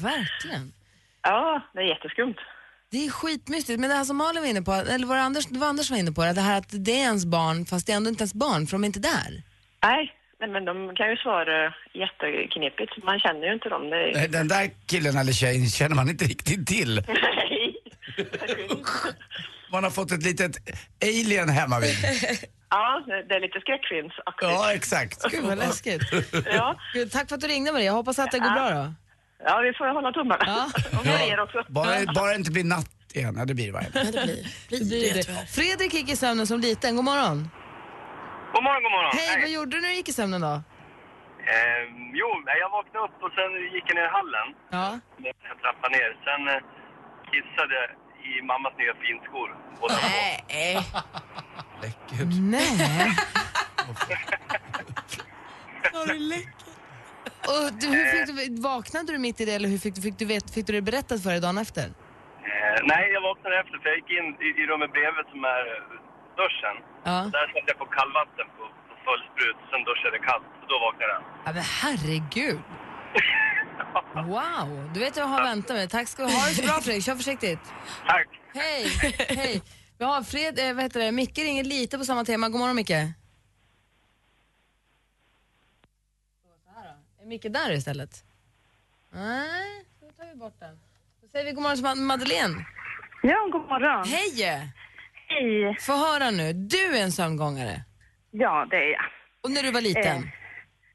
Verkligen. 0.03 0.73
Ja, 1.23 1.61
det 1.73 1.81
är 1.81 1.85
jätteskumt. 1.85 2.37
Det 2.91 3.07
är 3.07 3.11
skitmystigt. 3.11 3.81
Men 3.81 3.91
det 3.91 3.97
här 3.97 4.05
som 4.05 4.17
Malin 4.17 4.43
var 4.43 4.51
inne 4.51 4.63
på, 4.63 4.73
eller 4.73 5.07
var 5.07 5.17
det 5.17 5.23
Anders, 5.23 5.47
det 5.47 5.59
var 5.59 5.67
Anders 5.67 5.87
som 5.87 5.95
var 5.95 6.01
inne 6.01 6.13
på 6.13 6.25
det, 6.25 6.33
det 6.33 6.41
här 6.41 6.59
att 6.59 6.71
det 6.71 6.93
är 6.93 7.05
ens 7.13 7.27
barn 7.27 7.67
fast 7.67 7.87
det 7.87 7.93
är 7.93 7.97
ändå 7.97 8.11
inte 8.11 8.23
ens 8.23 8.35
barn 8.35 8.67
för 8.67 8.73
de 8.73 8.85
är 8.85 8.87
inte 8.87 9.01
där. 9.01 9.43
Nej, 9.83 10.20
nej 10.41 10.49
men 10.49 10.65
de 10.65 10.95
kan 10.97 11.11
ju 11.11 11.17
svara 11.17 11.75
jätteknepigt. 11.95 13.05
Man 13.05 13.19
känner 13.21 13.47
ju 13.47 13.53
inte 13.53 13.69
dem. 13.69 13.91
Det 13.91 13.97
är... 13.97 14.15
Nej, 14.15 14.29
Den 14.29 14.49
där 14.49 14.71
killen 14.87 15.17
eller 15.19 15.33
tjejen 15.33 15.67
känner 15.67 15.97
man 15.97 16.09
inte 16.11 16.25
riktigt 16.25 16.67
till. 16.67 16.95
Nej. 17.09 17.77
Man 19.73 19.85
har 19.85 19.91
fått 19.91 20.13
ett 20.13 20.23
litet 20.23 20.57
alien 21.03 21.49
hemma 21.49 21.81
vid. 21.81 21.95
Ja, 22.73 23.03
det 23.29 23.35
är 23.35 23.41
lite 23.41 23.61
skräckfilmsaktigt. 23.61 24.43
Ja, 24.43 24.73
exakt. 24.73 25.31
Gud 25.31 25.45
vad 25.45 25.59
läskigt. 25.59 26.03
Ja. 26.45 26.77
Gud, 26.95 27.13
tack 27.13 27.29
för 27.29 27.35
att 27.35 27.41
du 27.41 27.47
ringde 27.47 27.73
Maria, 27.73 27.87
jag 27.87 27.93
hoppas 27.93 28.19
att 28.19 28.31
det 28.31 28.39
går 28.39 28.51
bra 28.51 28.71
då. 28.71 28.95
Ja, 29.45 29.59
vi 29.59 29.73
får 29.73 29.95
hålla 29.95 30.13
tummarna. 30.13 30.45
Ja. 30.47 30.71
Och 30.99 31.07
er 31.07 31.41
också. 31.41 31.65
Bara, 31.69 32.13
bara 32.15 32.31
det 32.31 32.37
inte 32.37 32.51
blir 32.51 32.65
natt 32.65 32.91
igen. 33.15 33.35
Ja, 33.39 33.45
det 33.45 33.55
blir 33.55 33.67
det 33.67 33.73
varje 33.73 33.89
Ja, 33.95 34.05
det 34.05 34.11
blir, 34.13 34.45
Det 34.79 34.85
blir 34.85 35.15
det. 35.15 35.47
Fredrik 35.51 35.95
gick 35.95 36.13
i 36.13 36.17
sömnen 36.17 36.47
som 36.47 36.61
liten, 36.61 36.97
god 36.97 37.05
morgon. 37.05 37.51
God 38.53 38.63
morgon, 38.65 38.83
god 38.83 38.93
morgon. 38.97 39.13
Hej, 39.19 39.41
vad 39.41 39.51
gjorde 39.51 39.77
du 39.77 39.81
när 39.83 39.89
du 39.89 39.95
gick 39.95 40.09
i 40.09 40.13
sömnen 40.13 40.41
då? 40.41 40.55
Eh, 41.53 41.83
jo, 42.21 42.29
jag 42.63 42.71
vaknade 42.71 43.05
upp 43.07 43.17
och 43.27 43.33
sen 43.39 43.51
gick 43.75 43.85
jag 43.89 43.95
ner 43.99 44.09
i 44.11 44.15
hallen. 44.19 44.49
Ja. 44.77 44.89
Jag 45.49 45.57
trappade 45.63 45.93
ner. 45.99 46.11
Sen 46.27 46.43
eh, 46.49 46.61
kissade 47.31 47.73
jag 47.81 47.89
i 48.31 48.43
mammas 48.43 48.73
nya 48.79 48.95
finskor. 49.05 49.49
två. 49.79 49.87
Nej. 50.49 50.77
Läckert. 51.83 52.33
Nej. 52.41 53.17
Och 57.53 57.73
du, 57.81 57.87
hur 57.87 58.05
fick 58.15 58.27
du, 58.27 58.63
vaknade 58.63 59.13
du 59.13 59.19
mitt 59.19 59.41
i 59.41 59.45
det 59.45 59.53
eller 59.55 59.69
hur 59.69 59.79
fick 59.79 59.95
du, 59.95 60.01
fick 60.03 60.19
du, 60.19 60.25
vet, 60.25 60.55
fick 60.55 60.67
du 60.67 60.73
det 60.73 60.83
berättat 60.83 61.23
för 61.23 61.31
dig 61.31 61.41
dagen 61.41 61.59
efter? 61.59 61.83
Eh, 61.83 61.89
nej, 62.93 63.11
jag 63.13 63.21
vaknade 63.21 63.61
efter 63.61 63.79
för 63.79 63.89
jag 63.89 63.97
gick 63.97 64.11
in 64.19 64.27
i, 64.47 64.49
i 64.63 64.67
rummet 64.67 64.93
bredvid 64.93 65.27
som 65.33 65.45
är 65.45 65.63
eh, 65.75 66.00
duschen. 66.43 66.77
Ja. 67.09 67.17
Där 67.37 67.47
satte 67.55 67.69
jag 67.73 67.79
på 67.85 67.89
kallvatten 67.99 68.47
på, 68.57 68.63
på 68.89 68.95
full 69.07 69.23
sprut. 69.31 69.59
Sen 69.71 69.81
duschade 69.89 70.15
jag 70.19 70.25
kallt. 70.31 70.47
Och 70.63 70.69
då 70.73 70.77
vaknade 70.87 71.13
jag. 71.17 71.23
Ja, 71.47 71.51
men 71.57 71.65
herregud. 71.81 72.61
Wow, 74.15 74.91
du 74.95 75.01
vet 75.01 75.17
jag 75.17 75.25
har 75.25 75.43
väntat 75.43 75.77
mig. 75.77 75.89
Tack 75.89 76.09
ska 76.09 76.23
du 76.23 76.29
ha. 76.33 76.39
Ha 76.41 76.49
det 76.49 76.55
så 76.55 76.63
bra 76.63 76.73
Fredrik, 76.81 77.05
kör 77.05 77.15
försiktigt. 77.15 77.59
Tack. 78.07 78.29
Hej, 78.55 78.87
hej. 79.29 79.63
Vi 79.99 80.05
har 80.05 80.23
Fred, 80.23 80.59
eh, 80.59 80.75
vad 80.75 80.83
heter 80.85 81.01
det, 81.01 81.13
Micke 81.13 81.39
ringer 81.39 81.65
lite 81.65 81.99
på 81.99 82.05
samma 82.05 82.25
tema. 82.25 82.49
God 82.49 82.61
morgon 82.61 82.77
Micke. 82.77 82.91
Är 82.91 83.13
Micke 87.27 87.47
där 87.51 87.73
istället? 87.73 88.25
Nej, 89.13 89.85
då 90.01 90.11
tar 90.11 90.27
vi 90.27 90.35
bort 90.35 90.61
den. 90.61 90.79
Då 91.23 91.29
säger 91.29 91.45
vi 91.45 91.53
god 91.53 91.63
morgon 91.63 91.77
till 91.77 91.85
Mad- 91.85 91.99
Madeleine. 91.99 92.65
Ja, 93.23 93.49
god 93.53 93.69
morgon. 93.69 94.05
Hej! 94.09 94.69
Hej. 95.31 95.77
Få 95.81 95.93
höra 95.93 96.31
nu, 96.31 96.53
du 96.53 96.97
är 96.99 97.03
en 97.03 97.13
sömngångare. 97.13 97.77
Ja, 98.31 98.67
det 98.71 98.77
är 98.77 98.91
jag. 98.91 99.05
Och 99.43 99.51
när 99.51 99.63
du 99.63 99.71
var 99.71 99.81
liten? 99.81 100.17
Eh, 100.17 100.23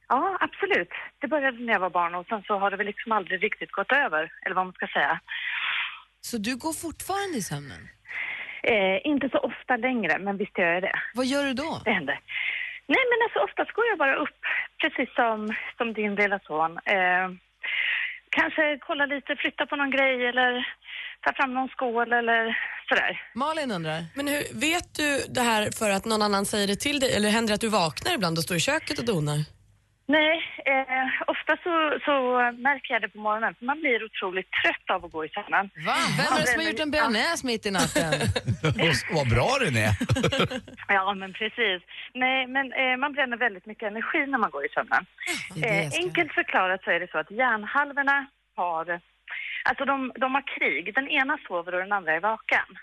Ja, 0.07 0.37
absolut. 0.41 0.89
Det 1.19 1.27
började 1.27 1.57
när 1.63 1.73
jag 1.73 1.79
var 1.79 1.89
barn 1.89 2.15
och 2.15 2.25
sen 2.29 2.43
så 2.47 2.57
har 2.59 2.71
det 2.71 2.77
väl 2.77 2.85
liksom 2.85 3.11
aldrig 3.11 3.43
riktigt 3.43 3.71
gått 3.71 3.91
över, 3.91 4.31
eller 4.45 4.55
vad 4.55 4.65
man 4.65 4.73
ska 4.73 4.87
säga. 4.87 5.19
Så 6.21 6.37
du 6.37 6.55
går 6.57 6.73
fortfarande 6.73 7.37
i 7.37 7.41
sömnen? 7.41 7.81
Eh, 8.63 8.97
inte 9.11 9.29
så 9.29 9.37
ofta 9.37 9.77
längre, 9.77 10.19
men 10.19 10.37
visst 10.37 10.57
gör 10.57 10.73
jag 10.73 10.83
det. 10.83 10.95
Vad 11.13 11.25
gör 11.25 11.43
du 11.43 11.53
då? 11.53 11.81
Det 11.85 11.91
händer. 11.91 12.19
Nej, 12.87 13.03
men 13.11 13.19
alltså 13.25 13.39
oftast 13.39 13.71
går 13.71 13.85
jag 13.87 13.97
bara 13.97 14.15
upp, 14.15 14.39
precis 14.81 15.15
som, 15.15 15.53
som 15.77 15.93
din 15.93 16.15
lilla 16.15 16.39
son. 16.39 16.71
Eh, 16.85 17.27
kanske 18.29 18.77
kolla 18.87 19.05
lite, 19.05 19.35
flytta 19.35 19.65
på 19.65 19.75
någon 19.75 19.91
grej 19.91 20.25
eller 20.25 20.67
ta 21.25 21.33
fram 21.33 21.53
någon 21.53 21.69
skål 21.69 22.13
eller 22.13 22.57
sådär. 22.89 23.21
Malin 23.33 23.71
undrar? 23.71 23.99
Men 24.15 24.27
hur, 24.27 24.43
vet 24.67 24.95
du 24.95 25.09
det 25.29 25.41
här 25.41 25.71
för 25.79 25.89
att 25.89 26.05
någon 26.05 26.21
annan 26.21 26.45
säger 26.45 26.67
det 26.67 26.75
till 26.75 26.99
dig 26.99 27.15
eller 27.15 27.29
händer 27.29 27.49
det 27.51 27.55
att 27.55 27.61
du 27.61 27.69
vaknar 27.69 28.13
ibland 28.13 28.37
och 28.37 28.43
står 28.43 28.57
i 28.57 28.59
köket 28.59 28.99
och 28.99 29.05
donar? 29.05 29.39
Nej, 30.07 30.35
eh, 30.65 31.07
ofta 31.27 31.57
så, 31.63 31.73
så 32.05 32.13
märker 32.67 32.93
jag 32.93 33.01
det 33.01 33.09
på 33.09 33.17
morgonen, 33.17 33.55
för 33.55 33.65
man 33.65 33.79
blir 33.79 34.05
otroligt 34.05 34.49
trött 34.61 34.87
av 34.95 35.05
att 35.05 35.11
gå 35.11 35.25
i 35.25 35.29
sömnen. 35.29 35.69
Va? 35.87 35.97
Vem 36.17 36.33
är 36.33 36.41
det 36.41 36.47
som 36.47 36.61
har 36.61 36.69
gjort 36.69 36.79
en 36.79 36.91
bearnaise 36.91 37.45
mitt 37.45 37.65
i 37.65 37.71
natten? 37.71 38.13
Vad 39.17 39.29
bra 39.29 39.49
den 39.65 39.75
är. 39.87 39.91
Ja, 40.87 41.13
men 41.13 41.33
precis. 41.33 41.81
Nej, 42.13 42.47
men 42.47 42.65
eh, 42.73 42.97
man 42.97 43.13
bränner 43.13 43.37
väldigt 43.37 43.65
mycket 43.65 43.87
energi 43.91 44.25
när 44.27 44.37
man 44.37 44.51
går 44.51 44.65
i 44.65 44.69
sömnen. 44.69 45.05
Eh, 45.63 45.89
enkelt 46.03 46.31
förklarat 46.33 46.83
så 46.83 46.91
är 46.91 46.99
det 46.99 47.11
så 47.11 47.17
att 47.17 47.31
hjärnhalvorna 47.31 48.27
har, 48.55 48.85
alltså 49.65 49.85
de, 49.85 50.11
de 50.15 50.35
har 50.35 50.59
krig. 50.59 50.95
Den 50.95 51.07
ena 51.07 51.37
sover 51.47 51.73
och 51.73 51.79
den 51.79 51.91
andra 51.91 52.13
är 52.13 52.19
vaken. 52.19 52.65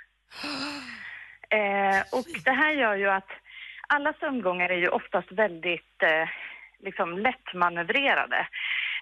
Eh, 1.53 2.01
och 2.13 2.25
det 2.45 2.51
här 2.51 2.73
gör 2.73 2.95
ju 2.95 3.09
att 3.09 3.29
alla 3.87 4.13
sömngångar 4.13 4.69
är 4.69 4.77
ju 4.77 4.89
oftast 4.89 5.33
väldigt 5.33 6.03
eh, 6.03 6.29
liksom 6.79 7.19
lättmanövrerade. 7.19 8.47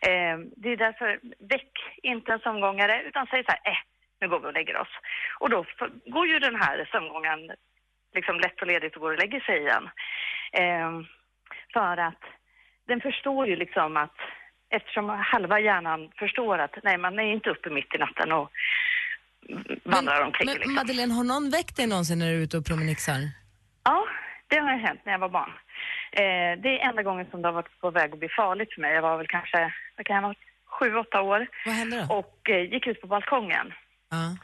Eh, 0.03 0.39
det 0.57 0.69
är 0.69 0.77
därför, 0.77 1.21
väck 1.39 1.73
inte 2.03 2.33
en 2.33 2.39
sömngångare 2.39 3.03
utan 3.03 3.27
säg 3.27 3.45
så 3.45 3.51
här, 3.51 3.73
eh, 3.73 3.79
nu 4.21 4.29
går 4.29 4.41
vi 4.41 4.47
och 4.47 4.53
lägger 4.53 4.77
oss. 4.77 4.89
Och 5.39 5.51
då 5.51 5.65
går 6.07 6.27
ju 6.27 6.39
den 6.39 6.57
här 6.57 6.89
sömngångaren 6.93 7.51
liksom 8.15 8.41
lätt 8.41 8.61
och 8.61 8.67
ledigt 8.67 8.95
och 8.95 9.01
går 9.01 9.13
och 9.13 9.19
lägger 9.19 9.41
sig 9.41 9.59
igen. 9.59 9.91
Eh, 10.53 10.91
för 11.73 11.97
att 11.97 12.25
den 12.87 13.01
förstår 13.01 13.47
ju 13.47 13.57
liksom 13.57 13.97
att 13.97 14.17
eftersom 14.71 15.09
halva 15.09 15.61
hjärnan 15.61 16.11
förstår 16.19 16.59
att 16.59 16.75
nej, 16.83 16.99
man 16.99 17.19
är 17.19 17.33
inte 17.33 17.51
uppe 17.51 17.71
mitt 17.71 17.95
i 17.95 17.99
natten 17.99 18.33
och 18.33 18.51
vandrar 19.85 20.23
omkring. 20.23 20.47
Men 20.47 20.55
liksom. 20.55 20.75
Madeleine, 20.75 21.15
har 21.15 21.25
någon 21.25 21.51
väckt 21.51 21.77
dig 21.77 21.87
någonsin 21.87 22.19
när 22.19 22.27
du 22.27 22.33
är 22.39 22.43
ute 22.43 22.59
och 22.59 22.67
promenixar? 22.67 23.21
Ja, 23.85 24.07
det 24.49 24.59
har 24.59 24.77
hänt 24.77 25.01
när 25.05 25.13
jag 25.13 25.19
var 25.19 25.29
barn. 25.29 25.53
Eh, 26.13 26.53
det 26.63 26.71
är 26.81 26.89
enda 26.89 27.03
gången 27.03 27.27
som 27.31 27.43
det 27.43 27.49
har 27.49 27.53
varit 27.53 27.81
på 27.81 27.91
väg 27.91 28.13
att 28.13 28.19
bli 28.19 28.29
farligt 28.29 28.75
för 28.75 28.81
mig. 28.81 28.95
Jag 28.95 29.03
var 29.03 29.17
väl 29.17 29.27
kanske, 29.27 29.75
vad 29.97 30.07
kan 30.07 30.17
jag 30.17 30.23
varit, 30.23 30.45
sju, 30.67 30.97
åtta 30.97 31.21
år. 31.21 31.47
Vad 31.67 31.75
hände 31.75 32.07
då? 32.09 32.15
Och 32.15 32.51
eh, 32.51 32.73
gick 32.73 32.87
ut 32.87 33.01
på 33.01 33.07
balkongen. 33.07 33.73
Ja. 34.11 34.37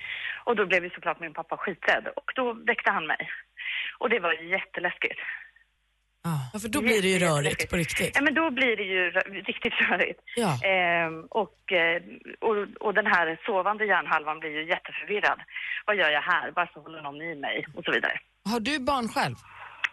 Och 0.45 0.57
då 0.57 0.67
blev 0.67 0.85
ju 0.85 0.91
såklart 0.91 1.21
min 1.21 1.35
pappa 1.35 1.57
skiträdd. 1.57 2.09
Och 2.17 2.33
då 2.35 2.53
väckte 2.53 2.91
han 2.91 3.07
mig. 3.07 3.31
Och 3.99 4.11
det 4.11 4.21
var 4.21 4.33
jätteläskigt. 4.33 5.21
Ja, 6.27 6.59
för 6.61 6.69
då 6.69 6.81
blir 6.81 7.03
det 7.03 7.09
ju 7.09 7.19
rörigt 7.19 7.71
på 7.71 7.77
riktigt. 7.77 8.13
Ja, 8.15 8.23
men 8.23 8.35
då 8.35 8.51
blir 8.51 8.77
det 8.77 8.83
ju 8.83 9.03
riktigt 9.51 9.73
rörigt. 9.89 10.21
Ja. 10.37 10.53
Ehm, 10.65 11.25
och, 11.43 11.73
eh, 11.73 12.03
och, 12.41 12.57
och 12.87 12.95
den 12.95 13.07
här 13.07 13.41
sovande 13.47 13.85
hjärnhalvan 13.85 14.41
blir 14.41 14.51
ju 14.51 14.69
jätteförvirrad. 14.69 15.41
Vad 15.87 15.97
gör 15.97 16.11
jag 16.11 16.23
här? 16.23 16.53
Varför 16.57 16.81
håller 16.81 17.03
någon 17.03 17.23
i 17.23 17.35
mig? 17.35 17.67
Och 17.75 17.85
så 17.85 17.91
vidare. 17.93 18.19
Har 18.45 18.61
du 18.61 18.79
barn 18.79 19.09
själv? 19.09 19.35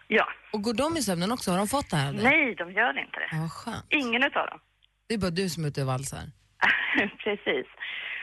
Ja. 0.08 0.28
Och 0.54 0.62
går 0.62 0.74
de 0.74 0.98
i 0.98 1.02
sömnen 1.02 1.32
också? 1.32 1.52
Har 1.52 1.58
de 1.58 1.68
fått 1.68 1.90
det 1.90 1.98
här? 1.98 2.08
av 2.08 2.14
dig? 2.14 2.24
Nej, 2.24 2.56
de 2.56 2.72
gör 2.72 3.00
inte 3.00 3.20
det. 3.20 3.30
Ja, 3.32 3.50
skönt. 3.50 3.86
Ingen 3.90 4.24
utav 4.24 4.48
dem. 4.48 4.60
Det 5.08 5.14
är 5.14 5.18
bara 5.18 5.32
du 5.32 5.50
som 5.50 5.64
är 5.64 5.68
ute 5.68 5.82
och 5.82 5.88
valsar. 5.88 6.26
Precis. 7.24 7.68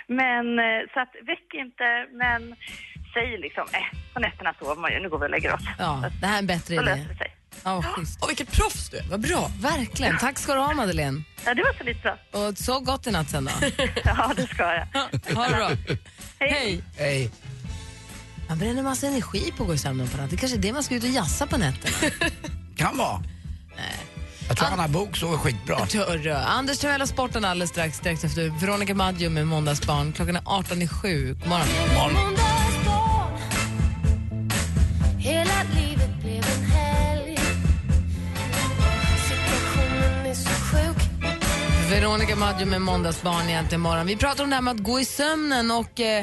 Men 0.06 0.58
eh, 0.58 0.80
så 0.92 1.00
att 1.00 1.14
väck 1.22 1.48
inte, 1.54 2.06
men 2.22 2.56
säg 3.14 3.38
liksom, 3.38 3.66
eh, 3.72 3.98
på 4.14 4.20
nätterna 4.20 4.54
sover 4.58 4.74
man 4.82 4.92
ju, 4.92 5.00
nu 5.00 5.08
går 5.08 5.18
vi 5.18 5.24
och 5.26 5.30
lägger 5.30 5.54
oss. 5.54 5.60
Ja, 5.78 6.04
det 6.20 6.26
här 6.26 6.34
är 6.34 6.38
en 6.38 6.46
bättre 6.46 6.74
idé. 6.74 6.84
löser 6.84 7.08
det 7.08 7.16
sig. 7.16 7.36
Ja, 7.64 7.82
schysst. 7.82 8.22
Och 8.22 8.30
vilket 8.30 8.52
proffs 8.52 8.88
du 8.90 8.96
är, 8.96 9.04
vad 9.10 9.20
bra. 9.20 9.50
Verkligen. 9.60 10.18
Tack 10.18 10.38
ska 10.38 10.54
du 10.54 10.60
ha 10.60 10.74
Madeleine. 10.74 11.22
Ja, 11.44 11.54
det 11.54 11.62
var 11.62 11.72
så 11.78 11.84
lite 11.84 12.16
så. 12.32 12.38
Och 12.48 12.58
så 12.58 12.80
gott 12.80 13.06
i 13.06 13.10
natt 13.10 13.30
sen 13.30 13.44
då. 13.44 13.50
Ja, 14.04 14.32
det 14.36 14.46
ska 14.46 14.62
jag. 14.74 14.86
Ha 15.34 15.48
det 15.48 15.54
bra. 15.56 15.70
Hej. 16.38 16.82
Hej. 16.98 17.30
Man 18.48 18.58
bränner 18.58 18.82
massa 18.82 19.06
energi 19.06 19.52
på 19.56 19.62
att 19.62 19.66
gå 19.68 19.74
i 19.74 19.78
sömnen 19.78 20.08
på 20.08 20.16
natten. 20.16 20.30
Det 20.30 20.36
kanske 20.36 20.58
är 20.58 20.62
det 20.62 20.72
man 20.72 20.82
ska 20.82 20.94
ut 20.94 21.02
och 21.02 21.08
jassa 21.08 21.46
på 21.46 21.56
nätterna. 21.56 22.10
Kan 22.76 22.96
vara. 22.96 23.22
Jag 24.48 24.56
tror 24.56 24.68
Anna 24.68 24.88
Bok 24.88 25.16
såg 25.16 25.40
skitbra. 25.40 25.86
Törre. 25.86 26.38
Anders 26.38 26.78
Timell 26.78 27.00
har 27.00 27.06
sporten 27.06 27.44
alldeles 27.44 27.70
strax, 27.70 27.96
strax 27.96 28.24
efter 28.24 28.60
Veronica 28.60 28.94
Maggio 28.94 29.30
med 29.30 29.46
Måndagsbarn. 29.46 30.12
Klockan 30.12 30.36
är 30.36 30.42
18 30.44 30.82
i 30.82 30.88
sju. 30.88 31.34
God 31.34 31.48
morgon. 31.48 31.66
Måndagsbarn. 31.94 32.39
Veronica 42.10 42.36
Maggio 42.46 42.66
med 42.74 42.82
Måndagsbarn 42.90 43.46
egentligen 43.52 43.80
imorgon. 43.82 44.06
Vi 44.14 44.16
pratar 44.24 44.40
om 44.44 44.50
det 44.50 44.58
här 44.58 44.66
med 44.68 44.74
att 44.76 44.86
gå 44.90 44.96
i 45.04 45.06
sömnen 45.20 45.66
och 45.80 45.94
eh, 46.10 46.20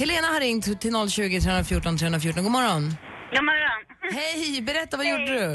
Helena 0.00 0.26
har 0.34 0.40
ringt 0.46 0.66
till 0.82 0.94
020 1.18 1.40
314 1.40 1.98
314. 1.98 2.44
God 2.46 2.54
morgon. 2.58 2.82
God 3.34 3.46
morgon. 3.50 3.80
Hej, 4.18 4.62
berätta 4.70 4.92
vad 5.00 5.08
gjorde 5.12 5.30
du? 5.40 5.46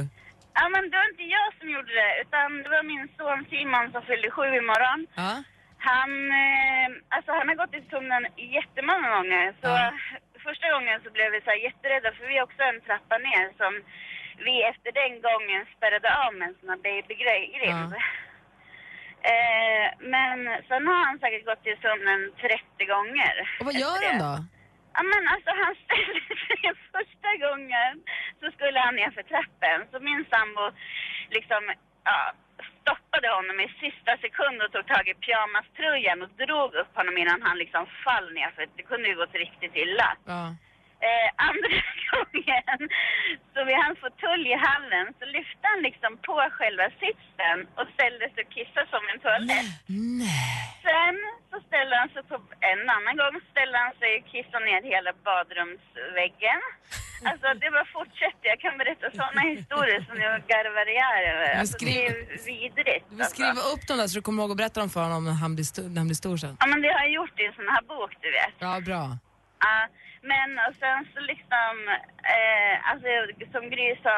Ja, 0.57 0.63
men 0.73 0.81
det 0.89 0.95
var 1.01 1.07
inte 1.13 1.27
jag 1.37 1.49
som 1.59 1.67
gjorde 1.75 1.93
det, 2.01 2.11
utan 2.23 2.47
det 2.63 2.69
var 2.75 2.83
min 2.93 3.05
son 3.17 3.39
Simon 3.51 3.85
som 3.93 4.01
fyllde 4.09 4.29
sju 4.35 4.47
imorgon. 4.63 4.99
Ja. 5.23 5.31
Han, 5.89 6.11
eh, 6.43 6.87
alltså 7.15 7.29
han 7.37 7.47
har 7.49 7.57
gått 7.61 7.75
i 7.79 7.81
sömnen 7.91 8.23
jättemånga 8.57 9.07
gånger. 9.15 9.45
Så 9.61 9.69
första 10.47 10.67
gången 10.75 10.95
så 11.03 11.09
blev 11.15 11.27
vi 11.35 11.39
så 11.41 11.49
här 11.53 11.61
jätterädda 11.67 12.09
för 12.15 12.23
vi 12.29 12.37
har 12.37 12.45
också 12.49 12.61
en 12.71 12.79
trappa 12.87 13.17
ner 13.27 13.45
som 13.61 13.73
vi 14.45 14.55
efter 14.71 14.89
den 15.01 15.13
gången 15.27 15.61
spärrade 15.75 16.09
av 16.23 16.31
med 16.37 16.45
en 16.49 16.57
sån 16.59 16.71
här 16.73 16.81
babygrind. 16.87 17.93
Eh, 19.33 19.87
men 20.15 20.37
sen 20.67 20.83
har 20.89 20.99
han 21.07 21.19
säkert 21.19 21.45
gått 21.49 21.65
i 21.71 21.75
sömnen 21.85 22.21
30 22.77 22.85
gånger. 22.93 23.35
Och 23.59 23.65
vad 23.69 23.77
gör 23.83 23.99
han 24.07 24.19
då? 24.27 24.33
Ja 24.97 25.01
men 25.11 25.23
alltså 25.33 25.51
han 25.63 25.73
ställde 25.83 26.21
sig 26.47 26.61
första 26.95 27.31
gången 27.45 27.93
så 28.39 28.45
skulle 28.55 28.79
han 28.85 28.95
ner 28.95 29.11
för 29.17 29.25
trappen. 29.33 29.77
Så 29.91 29.95
min 30.09 30.23
sambo 30.33 30.63
liksom 31.37 31.63
ja, 32.09 32.19
stoppade 32.81 33.27
honom 33.37 33.57
i 33.65 33.67
sista 33.83 34.11
sekund 34.25 34.57
och 34.61 34.71
tog 34.71 34.85
tag 34.87 35.05
i 35.07 35.13
pyjamaströjan 35.23 36.21
och 36.23 36.31
drog 36.43 36.69
upp 36.81 36.93
honom 36.99 37.15
innan 37.17 37.41
han 37.47 37.57
liksom 37.63 37.83
fall 38.05 38.27
ner 38.37 38.49
för 38.55 38.63
det 38.77 38.83
kunde 38.91 39.07
ju 39.09 39.15
gått 39.15 39.41
riktigt 39.45 39.75
illa. 39.83 40.09
Ja. 40.25 40.41
Eh, 41.07 41.27
andra 41.49 41.77
gången, 42.11 42.79
så 43.53 43.59
vid 43.67 43.77
hans 43.83 43.97
fåtölj 44.03 44.47
i 44.55 44.57
hallen, 44.69 45.05
så 45.19 45.25
lyfte 45.37 45.63
han 45.71 45.79
liksom 45.87 46.11
på 46.27 46.35
själva 46.57 46.85
sitsen 47.01 47.57
och 47.79 47.87
ställde 47.95 48.25
sig 48.33 48.39
och 48.45 48.51
kissade 48.57 48.87
som 48.93 49.03
en 49.11 49.19
toalett. 49.25 49.69
Sen 50.87 51.15
så 51.51 51.57
ställde 51.67 51.93
han 52.01 52.09
sig 52.13 52.23
på, 52.29 52.35
en 52.73 52.83
annan 52.97 53.15
gång 53.21 53.35
ställde 53.53 53.77
han 53.85 53.93
sig 54.01 54.09
och 54.19 54.25
kissade 54.33 54.65
ner 54.69 54.81
hela 54.93 55.11
badrumsväggen. 55.27 56.61
Alltså 57.29 57.47
det 57.61 57.67
bara 57.75 57.87
fortsätter, 57.99 58.45
jag 58.53 58.59
kan 58.65 58.77
berätta 58.81 59.05
sådana 59.19 59.41
historier 59.55 60.01
som 60.09 60.17
jag 60.25 60.33
garvar 60.51 60.85
ihjäl 60.93 61.23
över. 61.33 61.49
Alltså 61.61 61.77
det 61.85 62.05
är 62.07 62.13
vidrigt. 62.51 63.05
Du 63.09 63.15
vill 63.15 63.25
skriva 63.25 63.61
upp 63.73 63.83
dem 63.87 63.97
där 63.97 64.07
så 64.07 64.15
du 64.17 64.21
kommer 64.21 64.39
ihåg 64.43 64.51
att 64.51 64.57
berätta 64.61 64.79
dem 64.79 64.89
för 64.95 65.03
honom 65.07 65.25
när 65.25 65.37
han 65.43 65.51
blir, 65.55 65.65
sto- 65.71 65.89
när 65.93 65.99
han 66.01 66.07
blir 66.07 66.15
stor 66.23 66.37
sen. 66.37 66.57
Ja 66.59 66.65
men 66.71 66.81
det 66.81 66.87
har 66.95 67.01
jag 67.07 67.11
gjort 67.19 67.39
i 67.39 67.45
en 67.45 67.53
sån 67.59 67.67
här 67.75 67.81
bok 67.93 68.11
du 68.21 68.29
vet. 68.39 68.53
Ja, 68.59 68.71
bra. 68.89 69.03
Men 70.31 70.49
och 70.67 70.75
sen 70.83 70.99
så 71.13 71.19
liksom, 71.33 71.73
eh, 72.37 72.73
alltså 72.89 73.07
som 73.53 73.63
Gry 73.73 73.89
sa 74.05 74.17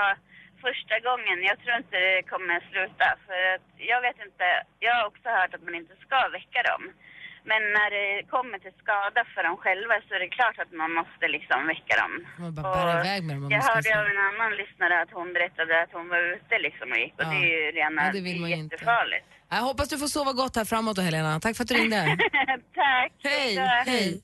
första 0.65 0.95
gången, 1.07 1.37
jag 1.49 1.57
tror 1.59 1.75
inte 1.81 1.97
det 2.07 2.23
kommer 2.33 2.55
sluta 2.71 3.07
för 3.27 3.39
att 3.53 3.65
jag 3.91 4.01
vet 4.01 4.19
inte, 4.27 4.45
jag 4.85 4.93
har 4.95 5.05
också 5.11 5.27
hört 5.37 5.53
att 5.55 5.63
man 5.67 5.75
inte 5.81 5.95
ska 6.05 6.19
väcka 6.37 6.61
dem. 6.71 6.83
Men 7.51 7.61
när 7.77 7.89
det 7.97 8.23
kommer 8.33 8.57
till 8.59 8.75
skada 8.83 9.21
för 9.33 9.43
dem 9.47 9.57
själva 9.57 9.95
så 10.07 10.11
är 10.15 10.19
det 10.19 10.27
klart 10.39 10.59
att 10.63 10.71
man 10.81 10.91
måste 10.99 11.25
liksom 11.27 11.67
väcka 11.67 11.93
dem. 12.01 12.13
Man 12.43 12.55
bara 12.55 12.73
bära 12.75 12.99
iväg 13.03 13.21
med 13.27 13.35
dem 13.35 13.51
jag 13.51 13.61
hörde 13.71 13.99
av 13.99 14.05
en 14.13 14.21
annan 14.29 14.51
lyssnare 14.61 15.01
att 15.01 15.11
hon 15.11 15.33
berättade 15.33 15.81
att 15.83 15.91
hon 15.97 16.07
var 16.09 16.21
ute 16.35 16.55
liksom 16.67 16.91
och 16.91 16.97
gick 16.97 17.13
och 17.17 17.23
Ja. 17.23 17.29
det 17.29 17.35
är 17.45 17.49
ju 17.65 17.71
rena, 17.79 18.05
Ja, 18.05 18.11
det 18.17 18.21
vill 18.21 18.39
man 18.41 18.49
ju 18.49 18.55
inte. 18.55 18.75
jättefarligt. 18.75 19.25
Jag 19.49 19.57
hoppas 19.69 19.89
du 19.89 19.97
får 19.97 20.07
sova 20.07 20.33
gott 20.33 20.55
här 20.55 20.65
framåt 20.65 20.95
då, 20.95 21.01
Helena. 21.01 21.39
Tack 21.39 21.55
för 21.57 21.63
att 21.63 21.67
du 21.69 21.75
ringde. 21.75 22.01
Tack! 22.75 23.11
Hej! 23.23 23.55
Hej! 23.85 24.21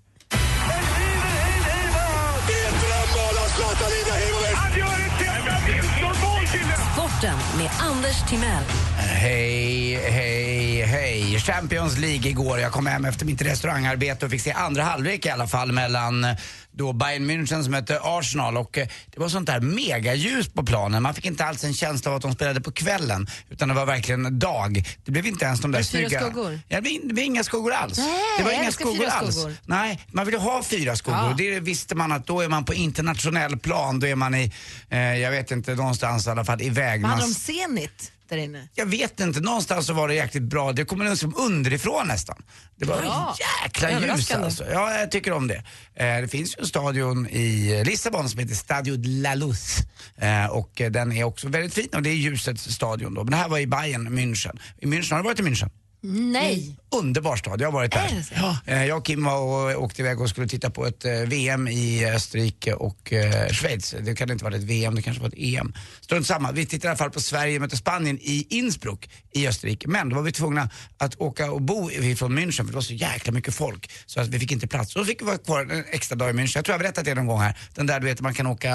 Sporten 6.93 7.37
med 7.57 7.69
Anders 7.79 8.29
Timell. 8.29 8.82
Hej, 8.97 9.95
hej, 9.95 10.81
hej. 10.81 11.39
Champions 11.39 11.97
League 11.97 12.29
igår. 12.29 12.59
Jag 12.59 12.71
kom 12.71 12.85
hem 12.85 13.05
efter 13.05 13.25
mitt 13.25 13.41
restaurangarbete 13.41 14.25
och 14.25 14.31
fick 14.31 14.41
se 14.41 14.51
andra 14.51 14.83
halvlek 14.83 15.25
i 15.25 15.29
alla 15.29 15.47
fall 15.47 15.71
mellan 15.71 16.23
eh, 16.23 16.35
då 16.71 16.93
Bayern 16.93 17.29
München 17.29 17.63
som 17.63 17.71
mötte 17.71 17.99
Arsenal 18.03 18.57
och 18.57 18.77
eh, 18.77 18.87
det 19.05 19.19
var 19.19 19.29
sånt 19.29 19.47
där 19.47 19.59
megaljus 19.59 20.49
på 20.49 20.63
planen. 20.63 21.03
Man 21.03 21.13
fick 21.13 21.25
inte 21.25 21.45
alls 21.45 21.63
en 21.63 21.73
känsla 21.73 22.11
av 22.11 22.17
att 22.17 22.21
de 22.21 22.33
spelade 22.33 22.61
på 22.61 22.71
kvällen 22.71 23.27
utan 23.49 23.67
det 23.67 23.73
var 23.73 23.85
verkligen 23.85 24.39
dag. 24.39 24.83
Det 25.05 25.11
blev 25.11 25.25
inte 25.25 25.45
ens 25.45 25.61
de 25.61 25.71
där 25.71 25.83
snygga... 25.83 26.19
skuggor? 26.19 26.59
Ja, 26.67 26.81
det, 26.81 26.99
blev, 27.03 27.25
inga 27.25 27.43
skuggor 27.43 27.71
alls. 27.71 27.97
Nej, 27.97 28.07
det 28.37 28.43
var 28.43 28.51
inga 28.51 28.71
skuggor 28.71 29.05
alls. 29.05 29.35
skuggor. 29.35 29.55
Nej, 29.65 29.99
man 30.07 30.25
ville 30.25 30.37
ha 30.37 30.63
fyra 30.63 30.95
skuggor. 30.95 31.19
Ja. 31.19 31.35
Det 31.37 31.59
visste 31.59 31.95
man 31.95 32.11
att 32.11 32.27
då 32.27 32.41
är 32.41 32.49
man 32.49 32.65
på 32.65 32.73
internationell 32.73 33.59
plan. 33.59 33.99
Då 33.99 34.07
är 34.07 34.15
man 34.15 34.35
i, 34.35 34.51
eh, 34.89 34.99
jag 34.99 35.31
vet 35.31 35.51
inte, 35.51 35.75
någonstans 35.75 36.27
i 36.27 36.29
alla 36.29 36.45
fall 36.45 36.61
iväg. 36.61 37.01
Vad 37.01 37.11
hade 37.11 37.21
Man 37.21 37.29
de 37.29 37.35
Zenit 37.35 38.12
där 38.29 38.37
inne? 38.37 38.67
jag 38.73 38.85
vet 38.85 39.19
inte, 39.19 39.39
någonstans 39.39 39.87
så 39.87 39.93
var 39.93 40.07
det 40.07 40.13
jäkligt 40.15 40.43
bra. 40.43 40.71
Det 40.71 40.85
kommer 40.85 41.09
liksom 41.09 41.33
underifrån 41.37 42.07
nästan. 42.07 42.43
Det 42.75 42.85
var 42.85 43.03
Ja. 43.03 43.35
jäkla 43.63 43.91
ljus 44.01 44.31
alltså. 44.31 44.65
Ja, 44.71 44.99
jag 44.99 45.11
tycker 45.11 45.31
om 45.31 45.47
det. 45.47 45.63
Eh, 45.95 46.21
det 46.21 46.27
finns 46.27 46.57
ju 46.57 46.61
en 46.61 46.67
stadion 46.67 47.27
i 47.29 47.83
Lissabon 47.85 48.29
som 48.29 48.39
heter 48.39 48.55
Stadio 48.55 48.95
de 48.97 49.09
la 49.09 49.35
Luz. 49.35 49.77
Eh, 50.17 50.45
och 50.45 50.81
eh, 50.81 50.91
den 50.91 51.11
är 51.11 51.23
också 51.23 51.47
väldigt 51.47 51.73
fin 51.73 51.89
och 51.93 52.01
det 52.03 52.09
är 52.09 52.13
ljusets 52.15 52.63
stadion 52.75 53.13
då. 53.13 53.23
Men 53.23 53.31
det 53.31 53.37
här 53.37 53.49
var 53.49 53.59
i 53.59 53.67
Bayern, 53.67 54.07
München. 54.19 54.59
I 54.81 54.85
München, 54.85 55.11
har 55.11 55.17
du 55.17 55.23
varit 55.23 55.39
i 55.39 55.43
München? 55.43 55.69
Nej. 56.05 56.75
Underbar 56.91 57.35
stad, 57.35 57.61
jag 57.61 57.67
har 57.67 57.71
varit 57.71 57.95
Är 57.95 57.99
där. 57.99 58.27
Ja, 58.35 58.57
eh, 58.65 58.85
jag 58.85 58.97
och 58.97 59.05
Kim 59.05 59.23
var 59.23 59.75
och 59.75 59.83
åkte 59.83 60.01
iväg 60.01 60.21
och 60.21 60.29
skulle 60.29 60.47
titta 60.47 60.69
på 60.69 60.85
ett 60.85 61.05
eh, 61.05 61.11
VM 61.11 61.67
i 61.67 62.05
Österrike 62.05 62.73
och 62.73 63.13
eh, 63.13 63.47
Schweiz. 63.47 63.95
Det 64.01 64.15
kan 64.15 64.31
inte 64.31 64.43
vara 64.43 64.55
ett 64.55 64.63
VM, 64.63 64.95
det 64.95 65.01
kanske 65.01 65.21
var 65.21 65.27
ett 65.27 65.37
EM. 65.37 65.73
Strunt 66.01 66.27
samma, 66.27 66.51
vi 66.51 66.65
tittade 66.65 66.87
i 66.87 66.89
alla 66.89 66.97
fall 66.97 67.11
på 67.11 67.19
Sverige 67.19 67.59
möter 67.59 67.77
Spanien 67.77 68.19
i 68.21 68.47
Innsbruck 68.49 69.09
i 69.31 69.47
Österrike. 69.47 69.87
Men 69.87 70.09
då 70.09 70.15
var 70.15 70.23
vi 70.23 70.31
tvungna 70.31 70.69
att 70.97 71.21
åka 71.21 71.51
och 71.51 71.61
bo 71.61 71.91
ifrån 71.91 72.39
München 72.39 72.57
för 72.57 72.63
det 72.63 72.75
var 72.75 72.81
så 72.81 72.93
jäkla 72.93 73.33
mycket 73.33 73.53
folk 73.53 73.91
så 74.05 74.21
att 74.21 74.27
vi 74.27 74.39
fick 74.39 74.51
inte 74.51 74.67
plats. 74.67 74.93
Så 74.93 74.99
då 74.99 75.05
fick 75.05 75.21
vi 75.21 75.25
vara 75.25 75.37
kvar 75.37 75.61
en 75.61 75.83
extra 75.91 76.15
dag 76.15 76.29
i 76.29 76.33
München. 76.33 76.55
Jag 76.55 76.65
tror 76.65 76.73
jag 76.73 76.79
har 76.79 76.83
berättat 76.83 77.05
det 77.05 77.15
någon 77.15 77.27
gång 77.27 77.39
här. 77.39 77.57
Den 77.75 77.87
där 77.87 77.99
du 77.99 78.05
vet 78.05 78.21
man 78.21 78.33
kan 78.33 78.47
åka 78.47 78.69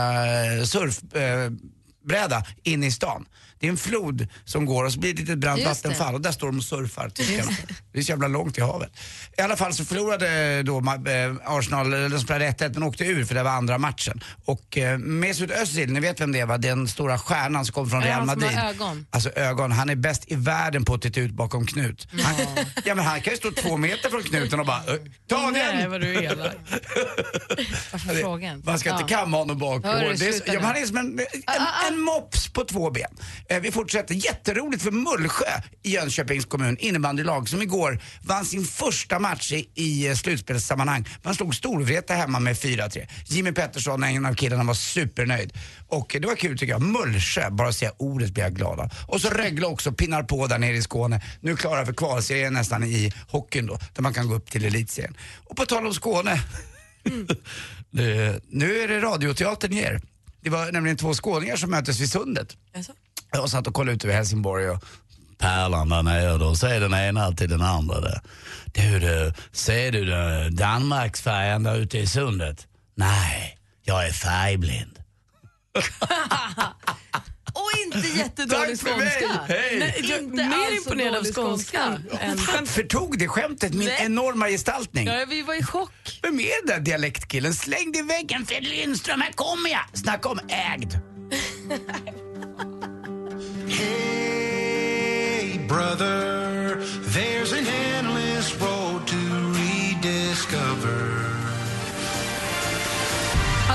surf 0.65 1.01
eh, 2.03 2.09
bräda 2.09 2.45
inne 2.63 2.87
i 2.87 2.91
stan. 2.93 3.27
Det 3.61 3.67
är 3.67 3.71
en 3.71 3.77
flod 3.77 4.27
som 4.45 4.67
går 4.67 4.85
och 4.85 4.93
så 4.93 4.99
blir 5.01 5.11
det 5.15 5.23
ett 5.23 5.29
litet 5.29 5.39
brant 5.39 5.61
Just 5.61 5.83
det. 5.83 5.89
vattenfall 5.89 6.15
och 6.15 6.21
där 6.21 6.33
står 6.33 6.47
de 6.47 6.59
och 6.59 6.65
surfar. 6.65 7.11
Det 7.93 7.99
är 7.99 8.03
så 8.03 8.11
jävla 8.13 8.29
långt 8.29 8.59
i 8.59 8.61
havet. 8.61 8.91
I 9.39 9.41
alla 9.41 9.57
fall 9.57 9.75
så 9.75 9.85
förlorade 9.85 10.63
då 10.63 10.79
eh, 10.79 11.55
Arsenal, 11.57 11.87
eller 11.95 12.09
de 12.09 12.21
spelade 12.21 12.51
1-1 12.51 12.71
men 12.75 12.83
åkte 12.83 13.05
ur 13.05 13.25
för 13.25 13.35
det 13.35 13.43
var 13.43 13.51
andra 13.51 13.79
matchen. 13.79 14.21
Och 14.45 14.79
eh, 14.79 14.99
Mesut 14.99 15.51
Özil, 15.51 15.93
ni 15.93 16.01
vet 16.01 16.21
vem 16.21 16.33
det 16.33 16.41
är 16.41 16.47
va? 16.47 16.59
Den 16.59 16.89
stora 16.89 17.19
stjärnan 17.19 17.65
som 17.65 17.73
kom 17.73 17.91
från 17.91 18.03
Real 18.03 18.19
han 18.19 18.27
Madrid. 18.27 18.59
ögon. 18.59 19.07
Alltså 19.11 19.31
ögon, 19.31 19.73
han 19.73 19.91
är 19.91 19.97
bäst 19.97 20.25
i 20.27 20.35
världen 20.35 20.85
på 20.85 20.95
att 20.95 21.03
titta 21.03 21.21
ut 21.21 21.33
bakom 21.33 21.67
Knut. 21.67 22.09
Han, 22.23 22.35
ja 22.85 22.95
men 22.95 23.05
han 23.05 23.21
kan 23.21 23.33
ju 23.33 23.37
stå 23.37 23.51
två 23.51 23.77
meter 23.77 24.11
från 24.11 24.23
knuten 24.23 24.61
och 24.61 24.67
bara 24.67 24.83
"Ö, 24.87 24.97
Ta 25.29 25.51
Nej, 25.51 25.77
den! 25.77 25.91
vad 25.91 26.01
du 26.01 26.15
är 26.15 26.23
elak. 26.23 26.53
Varför 27.93 28.15
frågan? 28.15 28.63
Man 28.67 28.79
ska 28.79 28.91
inte 28.93 29.15
kamma 29.15 29.37
honom 29.37 29.59
bakåt. 29.59 30.19
Så- 30.19 30.25
ja, 30.47 30.61
han 30.63 30.77
är 30.77 30.87
som 30.87 30.97
en, 30.97 31.19
en, 31.19 31.67
en 31.88 31.88
mops 31.97 32.49
på 32.53 32.65
två 32.65 32.91
ben. 32.91 33.11
Eh, 33.49 33.61
vi 33.61 33.73
fortsätter. 33.73 34.15
Jätteroligt 34.15 34.83
för 34.83 34.91
Mullsjö 34.91 35.45
i 35.83 35.91
Jönköpings 35.91 36.45
kommun, 36.45 36.77
innebandylag, 36.81 37.49
som 37.49 37.63
igår 37.63 38.01
vann 38.23 38.45
sin 38.45 38.65
första 38.65 39.19
match 39.19 39.53
i, 39.53 39.69
i 39.75 40.09
eh, 40.09 40.15
slutspelssammanhang. 40.15 41.09
Man 41.23 41.35
slog 41.35 41.55
Storvreta 41.55 42.15
hemma 42.15 42.41
med 42.41 42.57
4-3. 42.57 43.07
Jimmy 43.27 43.53
Pettersson, 43.53 44.05
en 44.05 44.27
av 44.27 44.35
killarna, 44.35 44.65
var 44.65 44.75
supernöjd. 44.75 45.53
Och 45.89 46.15
eh, 46.15 46.21
det 46.21 46.27
var 46.27 46.37
kul 46.37 46.59
tycker 46.59 46.73
jag. 46.73 46.83
Mullsjö, 46.83 47.51
bara 47.51 47.69
att 47.69 47.75
säga 47.75 47.93
ordet 47.97 48.31
blir 48.31 48.45
jag 48.45 48.55
glad 48.55 48.81
av. 48.81 48.91
Och 49.07 49.21
så 49.21 49.29
Rögle 49.29 49.67
också 49.67 49.93
pinnar 49.93 50.23
på 50.23 50.47
där 50.47 50.59
nere 50.59 50.77
i 50.77 50.83
Skåne. 50.83 51.23
Nu 51.41 51.57
klara 51.57 51.87
för 51.87 51.93
kvalserien 51.93 52.53
nästan 52.53 52.85
i 52.85 53.13
hockeyn 53.29 53.67
då, 53.67 53.79
där 53.95 54.03
man 54.03 54.15
kan 54.15 54.29
gå 54.29 54.35
upp 54.35 54.51
till 54.51 54.65
elitserien. 54.65 55.17
Och 55.45 55.57
på 55.57 55.67
tal 55.67 55.87
om 55.87 55.95
Skåne. 55.95 56.43
Det- 57.91 58.41
nu 58.51 58.79
är 58.81 58.89
det 58.89 59.01
Radioteatern 59.01 59.73
ger. 59.73 60.01
Det 60.41 60.51
var 60.51 60.73
nämligen 60.73 60.97
två 60.97 61.15
skåningar 61.15 61.57
som 61.57 61.71
möttes 61.71 62.01
vid 62.01 62.11
sundet. 62.11 62.57
Jaså? 62.75 62.93
Jag 63.33 63.51
satt 63.51 63.67
och 63.67 63.75
kollade 63.75 63.97
ut 63.97 64.05
över 64.05 64.15
Helsingborg 64.15 64.71
och 64.71 64.85
Pärlan 65.39 65.89
där 65.89 66.03
nere 66.03 66.39
då, 66.39 66.55
säger 66.55 66.81
den 66.81 66.95
ena 66.95 67.33
till 67.33 67.51
den 67.51 67.63
andra 67.63 68.01
där. 68.01 68.21
Du, 68.65 68.99
du, 68.99 69.33
ser 69.53 69.93
du 69.93 70.05
den 70.05 70.57
Danmarksfärjan 70.57 71.63
där 71.63 71.77
ute 71.77 71.99
i 71.99 72.07
sundet? 72.07 72.67
Nej, 72.95 73.59
jag 73.83 74.07
är 74.07 74.13
färgblind. 74.13 74.99
Och 77.59 77.71
inte 77.87 78.09
jättedålig 78.19 78.79
Tack 78.81 78.89
för 78.89 78.99
mig. 78.99 79.11
skånska. 79.11 79.41
Hej. 79.49 79.77
Nej, 79.79 80.01
jag 80.03 80.19
är 80.19 80.23
Inte 80.23 80.37
mer 80.45 80.55
alls 80.67 80.77
imponerad 80.77 81.15
av 81.17 81.23
dålig 81.23 81.35
skånskan. 81.35 82.05
än 82.21 82.39
Fan, 82.39 82.67
förtog 82.67 83.19
det 83.19 83.29
skämtet 83.29 83.75
min 83.75 83.89
Nej. 83.89 83.99
enorma 84.05 84.49
gestaltning? 84.49 85.07
Ja, 85.07 85.25
vi 85.29 85.43
var 85.43 85.55
i 85.55 85.63
chock. 85.63 86.19
Vem 86.23 86.41
är 86.41 86.67
den 86.67 86.77
där 86.77 86.81
dialektkillen? 86.81 87.55
Släng 87.55 87.93
dig 87.93 88.01
i 88.01 88.05
väggen 88.05 88.47
Fred 88.47 88.65
Lindström, 88.65 89.21
här 89.21 89.33
kommer 89.33 89.71
jag! 89.71 89.81
Snacka 89.95 90.29
om 90.29 90.41
ägd. 90.49 90.95
brother. 95.69 96.77
There's 97.15 97.53
an 97.53 97.67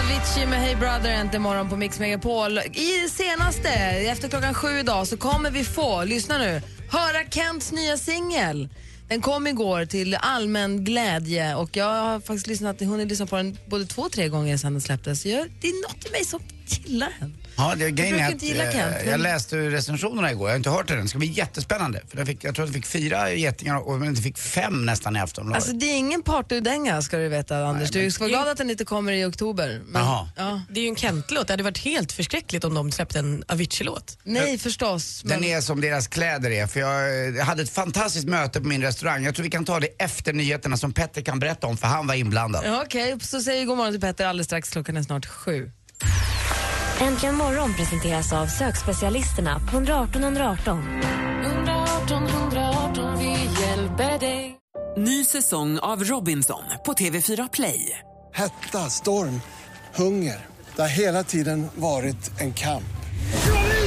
Avicii 0.04 0.46
med 0.46 0.60
Hey 0.60 0.76
Brother 0.76 1.10
äntligen 1.10 1.42
morgon 1.42 1.70
på 1.70 1.76
Mix 1.76 2.00
Megapol. 2.00 2.58
I 2.60 3.10
senaste, 3.10 3.70
efter 3.70 4.30
klockan 4.30 4.54
sju 4.54 4.80
idag, 4.80 5.08
så 5.08 5.18
kommer 5.18 5.52
vi 5.52 5.64
få, 5.64 6.04
lyssna 6.04 6.38
nu, 6.38 6.62
höra 6.90 7.30
Kents 7.30 7.72
nya 7.72 7.98
singel. 7.98 8.70
Den 9.08 9.22
kom 9.22 9.48
igår 9.48 9.86
till 9.86 10.16
allmän 10.16 10.84
glädje 10.84 11.56
och 11.56 11.78
jag 11.78 11.86
har 11.86 12.20
faktiskt 12.20 12.48
lyssnat, 12.48 12.82
hunnit 12.82 13.08
lyssna 13.08 13.26
på 13.26 13.36
den 13.36 13.58
både 13.70 13.86
två 13.86 14.02
och 14.02 14.12
tre 14.12 14.28
gånger 14.28 14.58
sedan 14.58 14.74
den 14.74 14.82
släpptes. 14.82 15.26
Jag, 15.26 15.50
det 15.62 15.68
är 15.68 15.90
något 15.90 16.06
i 16.08 16.12
mig 16.12 16.26
som 16.26 16.40
gillar 16.68 17.10
den. 17.20 17.38
Ja, 17.58 17.74
det, 17.78 17.84
Jag 17.84 17.96
grejen 17.96 18.20
är 18.20 18.36
att, 18.36 18.42
gilla 18.44 18.64
eh, 18.66 18.72
Kent, 18.72 18.96
men- 19.00 19.10
Jag 19.12 19.20
läste 19.20 19.58
recensionerna 19.58 20.32
igår, 20.32 20.48
jag 20.48 20.54
har 20.54 20.58
inte 20.58 20.70
hört 20.70 20.88
den. 20.88 21.02
Det 21.02 21.08
ska 21.08 21.18
bli 21.18 21.28
jättespännande. 21.28 22.02
För 22.10 22.18
den 22.18 22.26
fick, 22.26 22.44
jag 22.44 22.56
tror 22.56 22.66
att 22.66 22.74
den 22.74 22.82
fick 22.82 22.92
fyra 22.92 23.32
getingar 23.34 23.76
och 23.88 24.00
men 24.00 24.14
den 24.14 24.24
fick 24.24 24.38
fem 24.38 24.86
nästan 24.86 25.16
i 25.16 25.20
Aftonbladet. 25.20 25.64
Alltså 25.64 25.78
det 25.78 25.86
är 25.86 25.98
ingen 25.98 26.24
partydänga 26.24 27.02
ska 27.02 27.18
du 27.18 27.28
veta 27.28 27.66
Anders. 27.66 27.92
Du 27.92 28.12
ska 28.12 28.24
vara 28.24 28.30
glad 28.30 28.48
att 28.48 28.58
den 28.58 28.70
inte 28.70 28.86
kommer 28.86 29.12
i 29.12 29.26
oktober. 29.26 29.82
Men, 29.86 30.02
Jaha. 30.02 30.30
ja. 30.38 30.62
Det 30.70 30.80
är 30.80 30.84
ju 30.84 30.90
en 30.90 30.96
Kent-låt. 30.96 31.48
Det 31.48 31.54
hade 31.54 31.64
varit 31.64 31.78
helt 31.78 32.12
förskräckligt 32.12 32.64
om 32.64 32.74
de 32.74 32.92
släppte 32.92 33.20
en 33.20 33.44
Avicii-låt. 33.48 34.18
Nej 34.24 34.58
förstås. 34.58 35.22
Den 35.26 35.44
är 35.44 35.62
som 35.62 35.82
deras 35.82 36.08
kläder 36.08 36.52
är. 36.52 36.68
För 36.68 36.80
jag, 36.80 37.28
eh, 37.38 37.46
hade 37.46 37.62
ett 37.64 37.70
fantastiskt 37.70 38.28
möte 38.28 38.62
på 38.62 38.68
min 38.68 38.82
restaurang. 38.82 39.24
Jag 39.24 39.36
tror 39.36 39.44
vi 39.44 39.50
kan 39.50 39.66
ta 39.66 39.80
det 39.80 39.88
efter 40.00 40.34
nyheterna 40.34 40.78
som 40.78 40.94
Petter 40.94 41.22
kan 41.22 41.40
berätta 41.40 41.68
om 41.68 41.78
för 41.78 41.88
han 41.88 42.08
var 42.08 42.16
inblandad. 42.16 42.64
Ja, 42.66 42.82
Okej, 42.86 43.16
så 43.22 43.42
säger 43.42 43.60
vi 43.60 43.66
god 43.66 43.78
morgon 43.78 43.94
till 43.94 44.02
Petter 44.02 44.26
alldeles 44.26 44.46
strax. 44.48 44.70
Klockan 44.70 44.98
är 44.98 45.04
snart 45.04 45.26
sju. 45.26 45.72
Äntligen 47.02 47.36
morgon 47.36 47.74
presenteras 47.74 48.34
av 48.34 48.48
sökspecialisterna 48.48 49.60
på 49.60 49.76
118 49.76 50.24
118. 50.24 51.02
118 51.46 52.24
118, 52.28 53.20
vi 53.20 53.32
hjälper 53.62 54.20
dig. 54.20 54.58
Ny 54.98 55.26
säsong 55.26 55.80
av 55.80 56.04
Robinson 56.04 56.64
på 56.86 56.94
TV4 56.94 57.50
Play. 57.54 58.00
Hetta, 58.34 58.90
storm, 58.90 59.42
hunger. 59.96 60.46
Det 60.76 60.82
har 60.82 60.90
hela 60.90 61.24
tiden 61.24 61.68
varit 61.76 62.42
en 62.42 62.54
kamp. 62.54 62.84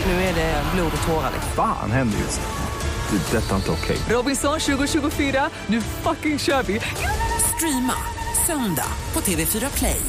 Nu 0.07 0.13
är 0.13 0.35
det 0.35 0.63
blod 0.75 0.93
och 1.01 1.07
tårar. 1.07 1.33
Fan 1.57 1.91
händer 1.91 2.19
just 2.19 2.41
nu. 2.41 3.19
Det. 3.19 3.37
är 3.37 3.41
Detta 3.41 3.53
är 3.53 3.57
inte 3.57 3.71
okej. 3.71 3.99
Robinson 4.09 4.61
2024, 4.61 5.51
nu 5.67 5.81
fucking 5.81 6.39
kör 6.39 6.63
vi! 6.63 6.81
Streama 7.57 7.95
söndag 8.47 8.89
på 9.13 9.21
TV4 9.21 9.79
Play. 9.79 10.01